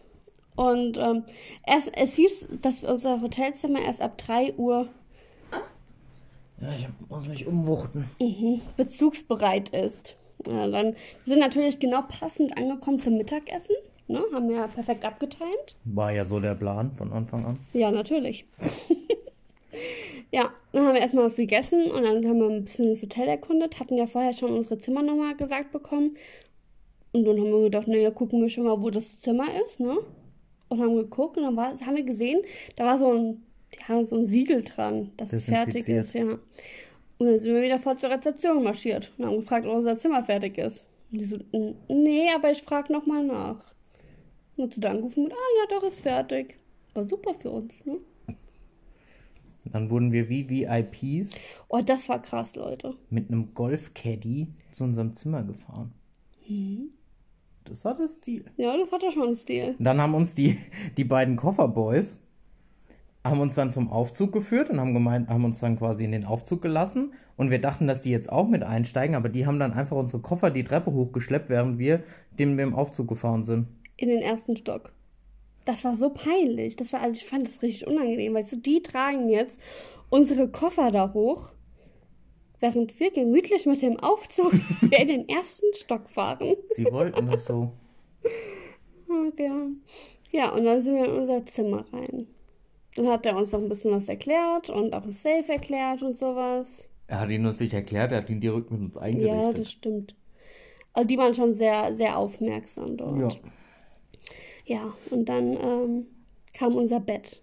Und 0.55 0.97
ähm, 0.97 1.23
erst, 1.65 1.95
es 1.95 2.15
hieß, 2.15 2.47
dass 2.61 2.83
unser 2.83 3.21
Hotelzimmer 3.21 3.79
erst 3.79 4.01
ab 4.01 4.17
3 4.17 4.55
Uhr 4.55 4.87
Ja, 6.59 6.73
ich 6.75 6.87
muss 7.07 7.27
mich 7.27 7.45
umwuchten. 7.47 8.09
bezugsbereit 8.75 9.69
ist. 9.69 10.17
Ja, 10.45 10.67
dann 10.67 10.93
wir 10.93 10.95
sind 11.25 11.39
natürlich 11.39 11.79
genau 11.79 12.03
passend 12.03 12.57
angekommen 12.57 12.99
zum 12.99 13.17
Mittagessen. 13.17 13.75
Ne? 14.07 14.23
Haben 14.33 14.49
wir 14.49 14.67
perfekt 14.67 15.03
abgetimt. 15.03 15.75
War 15.83 16.11
ja 16.11 16.25
so 16.25 16.39
der 16.39 16.55
Plan 16.55 16.91
von 16.97 17.11
Anfang 17.11 17.45
an. 17.45 17.59
Ja, 17.73 17.91
natürlich. 17.91 18.45
ja, 20.31 20.49
dann 20.71 20.85
haben 20.85 20.93
wir 20.93 21.01
erstmal 21.01 21.25
was 21.25 21.35
gegessen 21.35 21.91
und 21.91 22.03
dann 22.03 22.25
haben 22.25 22.39
wir 22.39 22.49
ein 22.49 22.63
bisschen 22.63 22.89
das 22.89 23.01
Hotel 23.01 23.27
erkundet. 23.27 23.79
Hatten 23.79 23.97
ja 23.97 24.05
vorher 24.05 24.33
schon 24.33 24.55
unsere 24.55 24.77
Zimmernummer 24.77 25.35
gesagt 25.35 25.71
bekommen. 25.71 26.15
Und 27.11 27.25
dann 27.25 27.37
haben 27.37 27.51
wir 27.51 27.63
gedacht, 27.63 27.87
naja, 27.87 28.11
gucken 28.11 28.41
wir 28.41 28.49
schon 28.49 28.65
mal, 28.65 28.81
wo 28.81 28.89
das 28.89 29.19
Zimmer 29.19 29.47
ist, 29.63 29.79
ne? 29.79 29.97
Und 30.69 30.81
haben 30.81 30.95
geguckt 30.95 31.37
und 31.37 31.43
dann 31.43 31.55
war, 31.55 31.79
haben 31.79 31.95
wir 31.95 32.03
gesehen, 32.03 32.41
da 32.75 32.85
war 32.85 32.97
so 32.97 33.11
ein, 33.13 33.43
ja, 33.87 34.05
so 34.05 34.17
ein 34.17 34.25
Siegel 34.25 34.63
dran, 34.63 35.11
dass 35.17 35.31
es 35.31 35.45
fertig 35.45 35.87
ist, 35.87 36.13
ja. 36.13 36.37
Und 37.19 37.27
dann 37.27 37.39
sind 37.39 37.53
wir 37.53 37.61
wieder 37.63 37.79
vor 37.79 37.97
zur 37.97 38.09
Rezeption 38.11 38.63
marschiert 38.63 39.11
und 39.17 39.25
haben 39.25 39.37
gefragt, 39.37 39.65
ob 39.65 39.75
unser 39.75 39.95
Zimmer 39.97 40.23
fertig 40.23 40.57
ist. 40.57 40.87
Und 41.11 41.19
die 41.19 41.25
so, 41.25 41.37
"N- 41.51 41.75
nee, 41.87 42.27
aber 42.35 42.51
ich 42.51 42.61
frage 42.61 42.91
nochmal 42.93 43.23
nach. 43.23 43.73
Und 44.55 44.73
zu 44.73 44.79
dann 44.79 44.97
angerufen 44.97 45.23
mit, 45.23 45.33
ah 45.33 45.35
ja, 45.35 45.75
doch, 45.79 45.87
ist 45.87 46.01
fertig. 46.01 46.55
War 46.93 47.05
super 47.05 47.33
für 47.33 47.49
uns, 47.51 47.83
ne? 47.85 47.97
Dann 49.65 49.89
wurden 49.89 50.11
wir 50.13 50.29
wie 50.29 50.47
VIPs 50.49 51.35
Oh, 51.67 51.81
das 51.85 52.07
war 52.07 52.21
krass, 52.21 52.55
Leute. 52.55 52.95
mit 53.09 53.29
einem 53.29 53.53
Golfcaddy 53.53 54.47
zu 54.71 54.83
unserem 54.85 55.11
Zimmer 55.13 55.43
gefahren. 55.43 55.93
Das 57.65 57.83
hatte 57.83 58.07
Stil. 58.07 58.45
Ja, 58.55 58.77
das 58.77 58.91
hat 58.91 59.03
ja 59.03 59.11
schon 59.11 59.23
einen 59.23 59.35
Stil. 59.35 59.75
Und 59.77 59.83
dann 59.83 59.99
haben 59.99 60.13
uns 60.15 60.33
die, 60.33 60.57
die 60.95 61.03
beiden 61.03 61.35
Kofferboys 61.35 62.21
haben 63.29 63.39
uns 63.39 63.55
dann 63.55 63.71
zum 63.71 63.91
Aufzug 63.91 64.31
geführt 64.31 64.69
und 64.69 64.79
haben 64.79 64.93
gemeint, 64.93 65.29
haben 65.29 65.45
uns 65.45 65.59
dann 65.59 65.77
quasi 65.77 66.05
in 66.05 66.11
den 66.11 66.25
Aufzug 66.25 66.61
gelassen 66.61 67.13
und 67.35 67.51
wir 67.51 67.61
dachten, 67.61 67.87
dass 67.87 68.01
die 68.01 68.11
jetzt 68.11 68.31
auch 68.31 68.47
mit 68.47 68.63
einsteigen, 68.63 69.15
aber 69.15 69.29
die 69.29 69.45
haben 69.45 69.59
dann 69.59 69.73
einfach 69.73 69.95
unsere 69.95 70.21
Koffer 70.21 70.49
die 70.49 70.63
Treppe 70.63 70.91
hochgeschleppt, 70.91 71.49
während 71.49 71.79
wir 71.79 72.03
dem 72.39 72.57
wir 72.57 72.63
im 72.63 72.75
Aufzug 72.75 73.07
gefahren 73.07 73.43
sind. 73.43 73.67
In 73.95 74.09
den 74.09 74.21
ersten 74.21 74.55
Stock. 74.55 74.91
Das 75.65 75.83
war 75.83 75.95
so 75.95 76.09
peinlich. 76.09 76.75
Das 76.75 76.93
war, 76.93 77.01
also 77.01 77.13
ich 77.13 77.25
fand 77.25 77.47
das 77.47 77.61
richtig 77.61 77.87
unangenehm, 77.87 78.33
weil 78.33 78.43
so, 78.43 78.55
die 78.55 78.81
tragen 78.81 79.29
jetzt 79.29 79.59
unsere 80.09 80.47
Koffer 80.49 80.91
da 80.91 81.13
hoch, 81.13 81.51
während 82.59 82.99
wir 82.99 83.11
gemütlich 83.11 83.65
mit 83.65 83.81
dem 83.81 83.99
Aufzug 83.99 84.53
in 84.81 85.07
den 85.07 85.27
ersten 85.27 85.73
Stock 85.73 86.09
fahren. 86.09 86.55
Sie 86.71 86.85
wollten 86.85 87.29
das 87.29 87.45
so. 87.45 87.73
Ach, 89.09 89.33
ja. 89.39 89.67
Ja, 90.31 90.49
und 90.51 90.65
dann 90.65 90.81
sind 90.81 90.95
wir 90.95 91.05
in 91.05 91.11
unser 91.11 91.45
Zimmer 91.45 91.85
rein. 91.91 92.27
Dann 92.97 93.07
hat 93.09 93.27
er 93.27 93.35
uns 93.37 93.51
noch 93.51 93.59
ein 93.61 93.69
bisschen 93.69 93.91
was 93.91 94.07
erklärt 94.09 94.71
und 94.71 94.93
auch 94.93 95.03
das 95.03 95.21
Safe 95.21 95.51
erklärt 95.51 96.01
und 96.01 96.17
sowas. 96.17 96.89
Er 97.05 97.19
hat 97.19 97.29
ihn 97.29 97.45
uns 97.45 97.59
nicht 97.59 97.73
erklärt, 97.73 98.11
er 98.11 98.17
hat 98.23 98.29
ihn 98.29 98.41
direkt 98.41 98.71
mit 98.71 98.81
uns 98.81 98.95
Ja, 98.95 99.01
eingerichtet. 99.01 99.59
das 99.59 99.71
stimmt. 99.71 100.15
Also 100.93 101.07
die 101.07 101.17
waren 101.19 101.35
schon 101.35 101.53
sehr, 101.53 101.93
sehr 101.93 102.17
aufmerksam 102.17 102.97
dort. 102.97 103.33
Ja. 103.33 103.39
Ja, 104.65 104.93
und 105.11 105.29
dann 105.29 105.53
ähm, 105.61 106.07
kam 106.53 106.75
unser 106.75 106.99
Bett. 106.99 107.41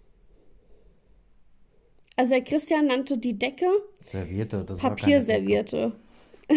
Also 2.16 2.32
der 2.32 2.42
Christian 2.42 2.86
nannte 2.88 3.16
die 3.16 3.38
Decke 3.38 3.66
Servierte, 4.02 4.64
das 4.64 4.82
war 4.82 4.90
keine 4.90 4.96
Decke. 4.96 5.00
Papierservierte. 5.02 5.92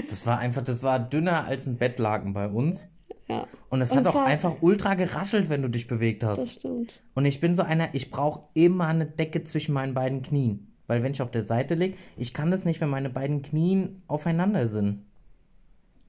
Das 0.09 0.25
war 0.25 0.39
einfach, 0.39 0.63
das 0.63 0.81
war 0.83 0.99
dünner 0.99 1.45
als 1.45 1.67
ein 1.67 1.77
Bettlaken 1.77 2.33
bei 2.33 2.47
uns. 2.49 2.87
Ja, 3.29 3.45
Und 3.69 3.81
es 3.81 3.91
Und 3.91 3.97
hat 3.97 4.05
es 4.05 4.11
auch 4.11 4.23
einfach 4.23 4.61
ultra 4.61 4.93
geraschelt, 4.95 5.49
wenn 5.49 5.61
du 5.61 5.67
dich 5.67 5.87
bewegt 5.87 6.23
hast. 6.23 6.37
das 6.39 6.53
stimmt. 6.53 7.01
Und 7.13 7.25
ich 7.25 7.41
bin 7.41 7.55
so 7.55 7.61
einer, 7.63 7.89
ich 7.93 8.09
brauche 8.09 8.47
immer 8.53 8.87
eine 8.87 9.05
Decke 9.05 9.43
zwischen 9.43 9.73
meinen 9.73 9.93
beiden 9.93 10.21
Knien. 10.21 10.73
Weil 10.87 11.03
wenn 11.03 11.11
ich 11.11 11.21
auf 11.21 11.31
der 11.31 11.43
Seite 11.43 11.75
liege, 11.75 11.97
ich 12.15 12.33
kann 12.33 12.51
das 12.51 12.63
nicht, 12.63 12.79
wenn 12.79 12.89
meine 12.89 13.09
beiden 13.09 13.41
Knien 13.41 14.01
aufeinander 14.07 14.69
sind. 14.69 15.03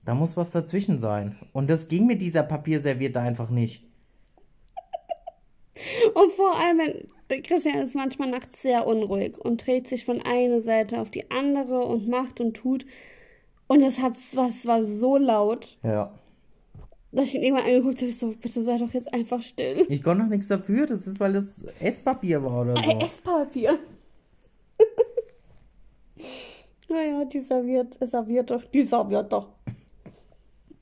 Da 0.05 0.15
muss 0.15 0.37
was 0.37 0.53
dazwischen 0.53 1.01
sein. 1.01 1.37
Und 1.53 1.69
das 1.69 1.89
ging 1.89 2.07
mit 2.07 2.23
dieser 2.23 2.45
Papierserviette 2.45 3.21
einfach 3.21 3.51
nicht. 3.51 3.85
Und 6.15 6.33
vor 6.33 6.57
allem, 6.59 6.81
wenn 7.29 7.43
Christian 7.43 7.81
ist 7.81 7.95
manchmal 7.95 8.31
nachts 8.31 8.63
sehr 8.63 8.87
unruhig 8.87 9.37
und 9.39 9.65
dreht 9.67 9.87
sich 9.89 10.05
von 10.05 10.23
einer 10.23 10.61
Seite 10.61 11.01
auf 11.01 11.11
die 11.11 11.31
andere 11.31 11.81
und 11.85 12.09
macht 12.09 12.41
und 12.41 12.55
tut. 12.55 12.87
Und 13.67 13.83
es 13.83 14.01
hat 14.01 14.15
was 14.35 14.67
war 14.67 14.83
so 14.83 15.17
laut, 15.19 15.77
Ja. 15.83 16.13
Dass 17.13 17.27
ich 17.27 17.35
ihn 17.37 17.43
irgendwann 17.43 17.67
angeguckt 17.67 18.03
habe, 18.03 18.13
so, 18.13 18.33
bitte 18.33 18.63
sei 18.63 18.77
doch 18.79 18.93
jetzt 18.93 19.13
einfach 19.15 19.43
still. 19.43 19.87
Ich 19.89 20.03
konnte 20.03 20.25
noch 20.25 20.31
nichts 20.31 20.49
dafür, 20.49 20.87
das 20.87 21.07
ist, 21.07 21.21
weil 21.21 21.33
das 21.33 21.65
Esspapier 21.81 22.43
war 22.43 22.63
oder 22.63 22.77
so. 22.77 22.91
Esspapier. 23.01 23.79
naja, 26.89 27.25
die 27.25 27.41
serviert, 27.41 27.97
er 28.01 28.07
serviert 28.07 28.51
doch, 28.51 28.65
die 28.65 28.83
serviert 28.83 29.33
doch. 29.33 29.49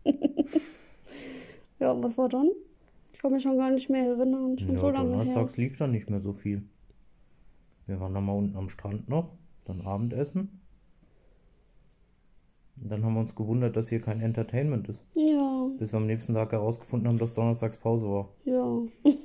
ja, 1.78 2.02
was 2.02 2.18
war 2.18 2.28
dann? 2.28 2.50
Ich 3.12 3.20
kann 3.20 3.32
mich 3.32 3.42
schon 3.42 3.56
gar 3.56 3.70
nicht 3.70 3.88
mehr 3.88 4.04
erinnern. 4.04 4.58
Schon 4.58 4.74
Ja, 4.74 4.80
so 4.80 4.90
lange 4.90 5.08
her. 5.10 5.18
donnerstags 5.18 5.56
lief 5.56 5.78
dann 5.78 5.92
nicht 5.92 6.10
mehr 6.10 6.20
so 6.20 6.32
viel. 6.32 6.62
Wir 7.86 8.00
waren 8.00 8.14
dann 8.14 8.24
mal 8.24 8.32
unten 8.36 8.56
am 8.56 8.68
Strand 8.68 9.08
noch, 9.08 9.30
dann 9.64 9.80
Abendessen. 9.82 10.60
Dann 12.76 13.04
haben 13.04 13.14
wir 13.14 13.20
uns 13.20 13.34
gewundert, 13.34 13.76
dass 13.76 13.88
hier 13.88 14.00
kein 14.00 14.20
Entertainment 14.20 14.88
ist. 14.88 15.02
Ja, 15.14 15.68
Bis 15.78 15.92
wir 15.92 15.96
am 15.98 16.06
nächsten 16.06 16.34
Tag 16.34 16.52
herausgefunden 16.52 17.08
haben, 17.08 17.18
dass 17.18 17.34
donnerstags 17.34 17.76
Pause 17.78 18.06
war. 18.06 18.28
ja. 18.44 18.82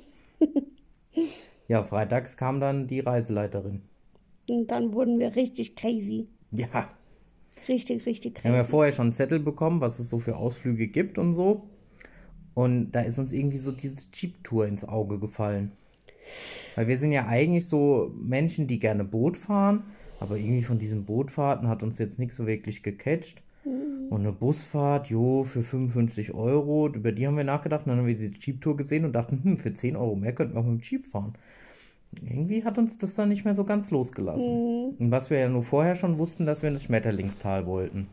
Ja, 1.68 1.84
freitags 1.84 2.36
kam 2.36 2.60
dann 2.60 2.86
die 2.88 3.00
Reiseleiterin. 3.00 3.82
Und 4.50 4.70
dann 4.70 4.92
wurden 4.92 5.18
wir 5.18 5.36
richtig 5.36 5.76
crazy. 5.76 6.26
Ja, 6.50 6.90
Richtig, 7.68 8.04
richtig 8.06 8.34
wir 8.42 8.50
haben 8.50 8.56
ja 8.56 8.62
crazy. 8.62 8.70
vorher 8.70 8.92
schon 8.92 9.06
einen 9.06 9.12
Zettel 9.12 9.38
bekommen, 9.38 9.80
was 9.80 9.98
es 10.00 10.10
so 10.10 10.18
für 10.18 10.36
Ausflüge 10.36 10.88
gibt 10.88 11.16
und 11.16 11.32
so. 11.32 11.62
Und 12.54 12.90
da 12.92 13.00
ist 13.02 13.18
uns 13.20 13.32
irgendwie 13.32 13.58
so 13.58 13.70
diese 13.72 14.04
Jeep-Tour 14.12 14.66
ins 14.66 14.84
Auge 14.84 15.18
gefallen. 15.20 15.72
Weil 16.74 16.88
wir 16.88 16.98
sind 16.98 17.12
ja 17.12 17.26
eigentlich 17.26 17.68
so 17.68 18.10
Menschen, 18.20 18.66
die 18.66 18.80
gerne 18.80 19.04
Boot 19.04 19.36
fahren, 19.36 19.84
aber 20.22 20.36
irgendwie 20.36 20.62
von 20.62 20.78
diesen 20.78 21.04
Bootfahrten 21.04 21.68
hat 21.68 21.82
uns 21.82 21.98
jetzt 21.98 22.18
nicht 22.18 22.32
so 22.32 22.46
wirklich 22.46 22.82
gecatcht. 22.82 23.42
Und 24.10 24.20
eine 24.20 24.32
Busfahrt, 24.32 25.08
jo, 25.08 25.44
für 25.44 25.62
55 25.62 26.34
Euro, 26.34 26.88
über 26.88 27.12
die 27.12 27.26
haben 27.26 27.36
wir 27.36 27.44
nachgedacht. 27.44 27.86
Und 27.86 27.90
dann 27.90 27.98
haben 27.98 28.06
wir 28.06 28.14
diese 28.14 28.32
Jeep-Tour 28.32 28.76
gesehen 28.76 29.04
und 29.04 29.12
dachten, 29.12 29.40
hm, 29.42 29.56
für 29.56 29.72
10 29.72 29.96
Euro 29.96 30.16
mehr 30.16 30.34
könnten 30.34 30.54
wir 30.54 30.60
auch 30.60 30.66
mit 30.66 30.80
dem 30.80 30.84
Jeep 30.84 31.06
fahren. 31.06 31.34
Irgendwie 32.20 32.64
hat 32.64 32.76
uns 32.76 32.98
das 32.98 33.14
dann 33.14 33.30
nicht 33.30 33.44
mehr 33.44 33.54
so 33.54 33.64
ganz 33.64 33.90
losgelassen. 33.90 34.96
Und 34.98 35.10
was 35.10 35.30
wir 35.30 35.38
ja 35.38 35.48
nur 35.48 35.62
vorher 35.62 35.94
schon 35.94 36.18
wussten, 36.18 36.44
dass 36.44 36.62
wir 36.62 36.68
in 36.68 36.74
das 36.74 36.82
Schmetterlingstal 36.82 37.66
wollten. 37.66 38.08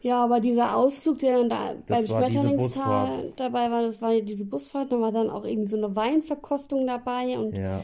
Ja, 0.00 0.22
aber 0.22 0.40
dieser 0.40 0.76
Ausflug, 0.76 1.18
der 1.18 1.38
dann 1.38 1.48
da 1.48 1.74
beim 1.86 2.08
war 2.08 2.28
diese 2.28 2.38
Schmetterlingstal 2.38 3.32
dabei 3.36 3.70
war, 3.70 3.82
das 3.82 4.00
war 4.02 4.12
ja 4.12 4.20
diese 4.20 4.44
Busfahrt. 4.44 4.92
Da 4.92 5.00
war 5.00 5.10
dann 5.10 5.30
auch 5.30 5.44
irgendwie 5.44 5.70
so 5.70 5.76
eine 5.76 5.94
Weinverkostung 5.96 6.86
dabei. 6.86 7.38
Und 7.38 7.56
Ja. 7.56 7.82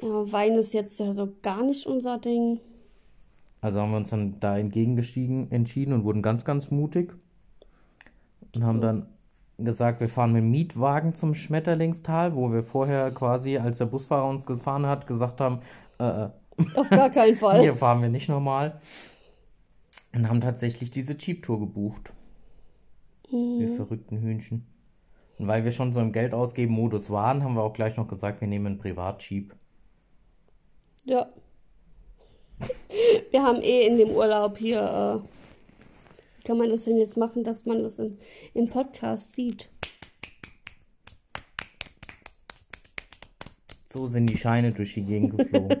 ja, 0.00 0.32
Wein 0.32 0.54
ist 0.54 0.72
jetzt 0.72 0.98
ja 0.98 1.12
so 1.12 1.28
gar 1.42 1.62
nicht 1.62 1.86
unser 1.86 2.18
Ding. 2.18 2.60
Also 3.60 3.80
haben 3.80 3.90
wir 3.90 3.96
uns 3.96 4.10
dann 4.10 4.38
da 4.40 4.58
entgegengestiegen 4.58 5.50
entschieden 5.50 5.92
und 5.92 6.04
wurden 6.04 6.22
ganz, 6.22 6.44
ganz 6.44 6.70
mutig. 6.70 7.14
Und 8.54 8.64
haben 8.64 8.80
dann 8.80 9.06
gesagt, 9.58 10.00
wir 10.00 10.08
fahren 10.08 10.32
mit 10.32 10.42
dem 10.42 10.50
Mietwagen 10.50 11.14
zum 11.14 11.34
Schmetterlingstal, 11.34 12.34
wo 12.34 12.52
wir 12.52 12.62
vorher 12.62 13.10
quasi, 13.10 13.58
als 13.58 13.78
der 13.78 13.86
Busfahrer 13.86 14.28
uns 14.28 14.46
gefahren 14.46 14.86
hat, 14.86 15.06
gesagt 15.06 15.40
haben, 15.40 15.60
äh, 15.98 16.24
äh, 16.24 16.28
Auf 16.74 16.88
gar 16.88 17.10
keinen 17.10 17.36
Fall. 17.36 17.60
hier 17.60 17.76
fahren 17.76 18.00
wir 18.00 18.08
nicht 18.08 18.28
normal. 18.28 18.80
Und 20.14 20.28
haben 20.28 20.40
tatsächlich 20.40 20.90
diese 20.90 21.14
Jeep-Tour 21.14 21.60
gebucht. 21.60 22.12
Wir 23.30 23.76
verrückten 23.76 24.18
Hühnchen. 24.18 24.66
Und 25.38 25.48
weil 25.48 25.64
wir 25.64 25.72
schon 25.72 25.92
so 25.92 26.00
im 26.00 26.12
Geld 26.12 26.32
ausgeben 26.32 26.72
Modus 26.72 27.10
waren, 27.10 27.42
haben 27.42 27.54
wir 27.54 27.62
auch 27.62 27.74
gleich 27.74 27.96
noch 27.96 28.08
gesagt, 28.08 28.40
wir 28.40 28.48
nehmen 28.48 28.66
einen 28.66 28.78
Privat-Jeep. 28.78 29.54
Ja. 31.04 31.26
Wir 33.30 33.42
haben 33.42 33.60
eh 33.62 33.86
in 33.86 33.96
dem 33.98 34.10
Urlaub 34.10 34.56
hier, 34.58 34.80
äh, 34.80 35.28
wie 36.38 36.42
kann 36.44 36.58
man 36.58 36.70
das 36.70 36.84
denn 36.84 36.96
jetzt 36.96 37.16
machen, 37.16 37.44
dass 37.44 37.66
man 37.66 37.82
das 37.82 37.98
im, 37.98 38.18
im 38.54 38.68
Podcast 38.68 39.32
sieht? 39.32 39.68
So 43.88 44.06
sind 44.06 44.26
die 44.26 44.36
Scheine 44.36 44.72
durch 44.72 44.94
die 44.94 45.02
Gegend 45.02 45.38
geflogen. 45.38 45.78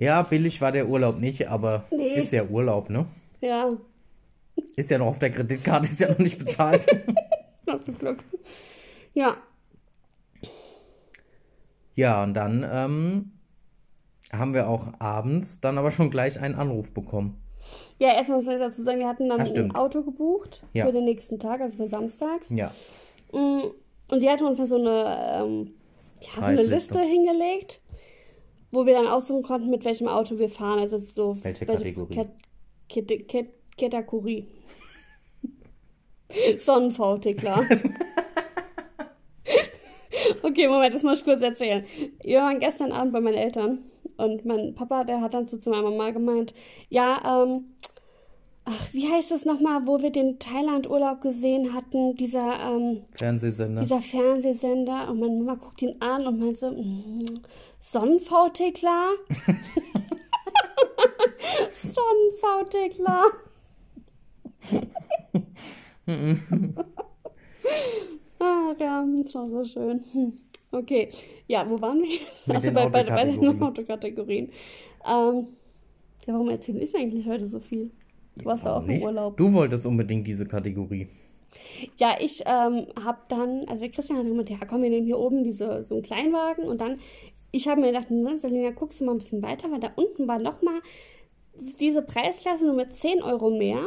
ja, 0.00 0.22
billig 0.22 0.60
war 0.60 0.72
der 0.72 0.88
Urlaub 0.88 1.18
nicht, 1.20 1.48
aber 1.48 1.84
Nee. 1.90 2.14
ist 2.20 2.32
ja 2.32 2.44
Urlaub, 2.44 2.90
ne? 2.90 3.06
Ja, 3.40 3.70
Ist 4.76 4.90
ja 4.90 4.98
noch 4.98 5.06
auf 5.08 5.18
der 5.18 5.30
Kreditkarte, 5.30 5.88
ist 5.88 6.00
ja 6.00 6.08
noch 6.10 6.18
nicht 6.18 6.38
bezahlt. 6.38 6.86
na 7.66 7.78
viel 7.78 7.94
Glück. 7.94 8.18
Ja, 9.14 9.36
ja, 11.96 12.24
und 12.24 12.34
dann 12.34 12.66
ähm, 12.68 13.30
haben 14.38 14.54
wir 14.54 14.68
auch 14.68 14.88
abends 14.98 15.60
dann 15.60 15.78
aber 15.78 15.90
schon 15.90 16.10
gleich 16.10 16.40
einen 16.40 16.54
Anruf 16.54 16.90
bekommen. 16.92 17.40
ja, 17.98 18.12
erstmal 18.14 18.38
muss 18.38 18.46
ich 18.48 18.58
dazu 18.58 18.82
sagen, 18.82 18.98
wir 18.98 19.08
hatten 19.08 19.28
dann 19.28 19.40
Ah, 19.40 19.44
ein. 19.44 19.74
Auto 19.74 20.02
gebucht 20.02 20.62
Ja. 20.72 20.84
für 20.86 20.92
den 20.92 21.04
nächsten 21.04 21.38
Tag, 21.38 21.60
also 21.60 21.76
für 21.76 21.88
samstags. 21.88 22.50
Ja, 22.50 22.72
Mm, 23.32 23.62
Und 24.08 24.22
die 24.22 24.28
hatten 24.30 24.44
uns 24.44 24.58
dann 24.58 24.66
so 24.66 24.76
eine, 24.76 25.40
ähm, 25.42 25.74
ja, 26.20 26.28
so 26.36 26.42
eine. 26.42 26.62
Liste 26.62 27.00
hingelegt, 27.00 27.80
wo 28.70 28.86
wir 28.86 28.92
dann 28.94 29.06
aussuchen 29.08 29.42
konnten, 29.42 29.70
mit 29.70 29.84
welchem 29.84 30.06
Auto 30.08 30.38
wir 30.38 30.48
fahren. 30.48 30.78
Also 30.78 31.00
so 31.00 31.36
Welche 31.42 31.66
Kategorie? 31.66 32.14
Kat 32.14 32.28
Kat 32.88 33.28
Kat 33.28 33.46
Kategorie. 33.78 34.46
Sonnenfaute, 36.60 37.34
klar. 37.34 37.64
okay, 40.42 40.68
Moment, 40.68 40.94
das 40.94 41.02
muss 41.02 41.18
ich 41.20 41.24
kurz 41.24 41.40
erzählen. 41.40 41.84
Wir 42.22 42.40
waren 42.40 42.58
gestern 42.60 42.92
Abend 42.92 43.12
bei 43.12 43.20
meinen 43.20 43.36
Eltern 43.38 43.80
und 44.16 44.44
mein 44.44 44.74
Papa, 44.74 45.04
der 45.04 45.20
hat 45.20 45.34
dann 45.34 45.48
so 45.48 45.58
zu 45.58 45.70
meiner 45.70 45.90
Mama 45.90 46.10
gemeint, 46.10 46.54
ja, 46.88 47.42
ähm, 47.42 47.74
ach, 48.64 48.92
wie 48.92 49.10
heißt 49.10 49.30
das 49.30 49.44
nochmal, 49.44 49.86
wo 49.86 50.00
wir 50.00 50.10
den 50.10 50.38
Thailand-Urlaub 50.38 51.20
gesehen 51.20 51.74
hatten, 51.74 52.16
dieser, 52.16 52.60
ähm, 52.60 53.02
Fernsehsender. 53.16 53.82
dieser 53.82 54.00
Fernsehsender 54.00 55.10
und 55.10 55.20
meine 55.20 55.36
Mama 55.36 55.54
guckt 55.54 55.82
ihn 55.82 55.96
an 56.00 56.26
und 56.26 56.38
meint 56.38 56.58
so, 56.58 56.70
mm? 56.70 57.40
Sonnenfaute, 57.78 58.72
klar? 58.72 59.10
Ach 68.38 68.74
ja, 68.78 69.04
das 69.22 69.34
war 69.34 69.48
so 69.48 69.64
schön. 69.64 70.00
Okay, 70.74 71.08
ja, 71.46 71.68
wo 71.68 71.80
waren 71.80 72.00
wir 72.00 72.08
jetzt? 72.12 72.46
Mit 72.46 72.56
Also 72.56 72.72
bei, 72.72 72.88
bei, 72.88 73.04
bei 73.04 73.24
den 73.24 73.62
Autokategorien. 73.62 74.50
Ähm, 75.06 75.46
ja, 76.26 76.32
warum 76.32 76.48
erzähle 76.48 76.80
ich 76.80 76.94
eigentlich 76.96 77.26
heute 77.26 77.46
so 77.46 77.60
viel? 77.60 77.90
Du 78.36 78.46
warst 78.46 78.64
ja 78.64 78.72
auch 78.72 78.76
Warum 78.76 78.88
im 78.88 78.94
nicht? 78.94 79.04
Urlaub. 79.04 79.36
Du 79.36 79.52
wolltest 79.52 79.86
unbedingt 79.86 80.26
diese 80.26 80.46
Kategorie. 80.46 81.08
Ja, 81.98 82.16
ich 82.20 82.42
ähm, 82.46 82.86
habe 83.04 83.18
dann, 83.28 83.64
also 83.68 83.80
der 83.80 83.90
Christian 83.90 84.18
hat 84.18 84.26
gemeint, 84.26 84.50
ja 84.50 84.56
komm, 84.68 84.82
wir 84.82 84.90
nehmen 84.90 85.06
hier 85.06 85.18
oben 85.18 85.44
diese, 85.44 85.84
so 85.84 85.94
einen 85.94 86.02
Kleinwagen 86.02 86.64
und 86.64 86.80
dann, 86.80 86.98
ich 87.52 87.68
habe 87.68 87.80
mir 87.80 87.88
gedacht, 87.92 88.10
ne, 88.10 88.36
Selina, 88.38 88.70
guckst 88.70 89.00
du 89.00 89.04
mal 89.04 89.12
ein 89.12 89.18
bisschen 89.18 89.42
weiter, 89.42 89.70
weil 89.70 89.78
da 89.78 89.92
unten 89.94 90.26
war 90.26 90.40
nochmal 90.40 90.80
diese 91.78 92.02
Preisklasse 92.02 92.64
nur 92.66 92.74
mit 92.74 92.92
10 92.94 93.22
Euro 93.22 93.50
mehr. 93.50 93.86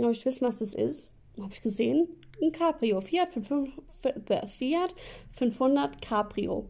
Habe 0.00 0.12
ich 0.12 0.24
wissen, 0.24 0.46
was 0.46 0.58
das 0.58 0.74
ist. 0.74 1.10
Habe 1.40 1.52
ich 1.52 1.60
gesehen, 1.60 2.06
ein 2.42 2.52
Cabrio, 2.52 3.00
Fiat, 3.00 3.32
500, 3.32 4.50
Fiat 4.50 4.94
500 5.32 6.00
Cabrio. 6.00 6.68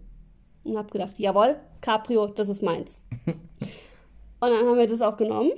Und 0.64 0.76
habe 0.76 0.90
gedacht, 0.90 1.18
jawohl, 1.18 1.56
Cabrio, 1.80 2.26
das 2.26 2.48
ist 2.48 2.62
meins. 2.62 3.02
und 3.26 3.36
dann 4.40 4.66
haben 4.66 4.76
wir 4.78 4.86
das 4.86 5.00
auch 5.00 5.16
genommen. 5.16 5.52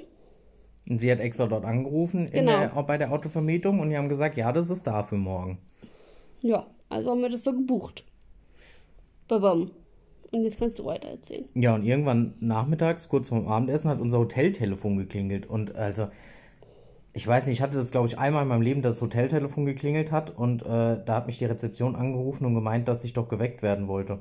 Und 0.88 1.00
sie 1.00 1.10
hat 1.10 1.20
extra 1.20 1.46
dort 1.46 1.64
angerufen 1.64 2.30
Genau. 2.30 2.58
der, 2.58 2.82
bei 2.82 2.98
der 2.98 3.12
Autovermietung 3.12 3.80
und 3.80 3.90
die 3.90 3.96
haben 3.96 4.08
gesagt, 4.08 4.36
ja, 4.36 4.52
das 4.52 4.70
ist 4.70 4.86
da 4.86 5.02
für 5.02 5.16
morgen. 5.16 5.58
Ja, 6.42 6.66
also 6.88 7.10
haben 7.10 7.22
wir 7.22 7.28
das 7.28 7.44
so 7.44 7.52
gebucht. 7.52 8.04
Babam. 9.28 9.70
Und 10.32 10.44
jetzt 10.44 10.58
kannst 10.58 10.78
du 10.78 10.84
weiter 10.84 11.08
erzählen. 11.08 11.48
Ja, 11.54 11.74
und 11.74 11.84
irgendwann 11.84 12.34
nachmittags, 12.40 13.08
kurz 13.08 13.28
vorm 13.28 13.48
Abendessen, 13.48 13.90
hat 13.90 14.00
unser 14.00 14.18
Hoteltelefon 14.18 14.96
geklingelt. 14.96 15.46
Und 15.46 15.74
also, 15.74 16.08
ich 17.12 17.26
weiß 17.26 17.46
nicht, 17.46 17.58
ich 17.58 17.62
hatte 17.62 17.76
das, 17.76 17.90
glaube 17.90 18.06
ich, 18.06 18.18
einmal 18.18 18.42
in 18.42 18.48
meinem 18.48 18.62
Leben, 18.62 18.82
dass 18.82 18.96
das 18.96 19.02
Hoteltelefon 19.02 19.66
geklingelt 19.66 20.12
hat. 20.12 20.30
Und 20.36 20.62
äh, 20.62 21.04
da 21.04 21.16
hat 21.16 21.26
mich 21.26 21.38
die 21.38 21.44
Rezeption 21.44 21.96
angerufen 21.96 22.44
und 22.44 22.54
gemeint, 22.54 22.86
dass 22.88 23.04
ich 23.04 23.12
doch 23.12 23.28
geweckt 23.28 23.62
werden 23.62 23.88
wollte. 23.88 24.20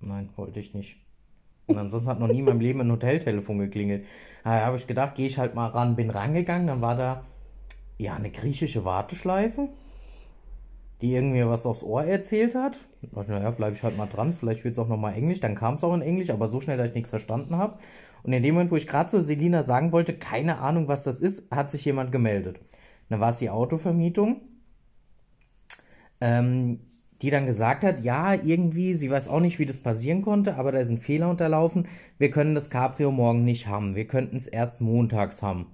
Nein, 0.00 0.28
wollte 0.36 0.60
ich 0.60 0.74
nicht. 0.74 0.98
Und 1.66 1.78
ansonsten 1.78 2.08
hat 2.08 2.20
noch 2.20 2.28
nie 2.28 2.40
in 2.40 2.44
meinem 2.44 2.60
Leben 2.60 2.80
ein 2.80 2.92
Hoteltelefon 2.92 3.58
geklingelt. 3.58 4.04
Da 4.44 4.66
habe 4.66 4.76
ich 4.76 4.86
gedacht, 4.86 5.16
gehe 5.16 5.26
ich 5.26 5.38
halt 5.38 5.54
mal 5.54 5.68
ran, 5.68 5.96
bin 5.96 6.10
rangegangen, 6.10 6.68
dann 6.68 6.80
war 6.80 6.96
da 6.96 7.24
ja 7.98 8.14
eine 8.14 8.30
griechische 8.30 8.84
Warteschleife, 8.84 9.68
die 11.00 11.14
irgendwie 11.14 11.44
was 11.44 11.66
aufs 11.66 11.82
Ohr 11.82 12.04
erzählt 12.04 12.54
hat. 12.54 12.76
Ich 13.02 13.10
dachte, 13.10 13.32
naja, 13.32 13.50
bleibe 13.50 13.74
ich 13.74 13.82
halt 13.82 13.96
mal 13.96 14.06
dran, 14.06 14.36
vielleicht 14.38 14.62
wird 14.62 14.74
es 14.74 14.78
auch 14.78 14.88
nochmal 14.88 15.14
Englisch. 15.14 15.40
Dann 15.40 15.56
kam 15.56 15.74
es 15.74 15.82
auch 15.82 15.94
in 15.94 16.02
Englisch, 16.02 16.30
aber 16.30 16.48
so 16.48 16.60
schnell, 16.60 16.76
dass 16.76 16.88
ich 16.88 16.94
nichts 16.94 17.10
verstanden 17.10 17.56
habe. 17.56 17.78
Und 18.26 18.32
in 18.32 18.42
dem 18.42 18.54
Moment, 18.54 18.72
wo 18.72 18.76
ich 18.76 18.88
gerade 18.88 19.08
zu 19.08 19.22
Selina 19.22 19.62
sagen 19.62 19.92
wollte, 19.92 20.12
keine 20.12 20.58
Ahnung, 20.58 20.88
was 20.88 21.04
das 21.04 21.20
ist, 21.20 21.50
hat 21.52 21.70
sich 21.70 21.84
jemand 21.84 22.10
gemeldet. 22.10 22.58
Dann 23.08 23.20
war 23.20 23.30
es 23.30 23.38
die 23.38 23.50
Autovermietung. 23.50 24.40
Ähm, 26.20 26.80
die 27.22 27.30
dann 27.30 27.46
gesagt 27.46 27.84
hat, 27.84 28.00
ja, 28.00 28.34
irgendwie, 28.34 28.94
sie 28.94 29.10
weiß 29.10 29.28
auch 29.28 29.40
nicht, 29.40 29.58
wie 29.58 29.66
das 29.66 29.80
passieren 29.80 30.22
konnte, 30.22 30.56
aber 30.56 30.72
da 30.72 30.78
ist 30.78 30.90
ein 30.90 30.98
Fehler 30.98 31.30
unterlaufen. 31.30 31.86
Wir 32.18 32.30
können 32.30 32.54
das 32.54 32.68
Cabrio 32.68 33.10
morgen 33.10 33.44
nicht 33.44 33.68
haben. 33.68 33.94
Wir 33.94 34.06
könnten 34.06 34.36
es 34.36 34.46
erst 34.46 34.80
montags 34.80 35.42
haben. 35.42 35.66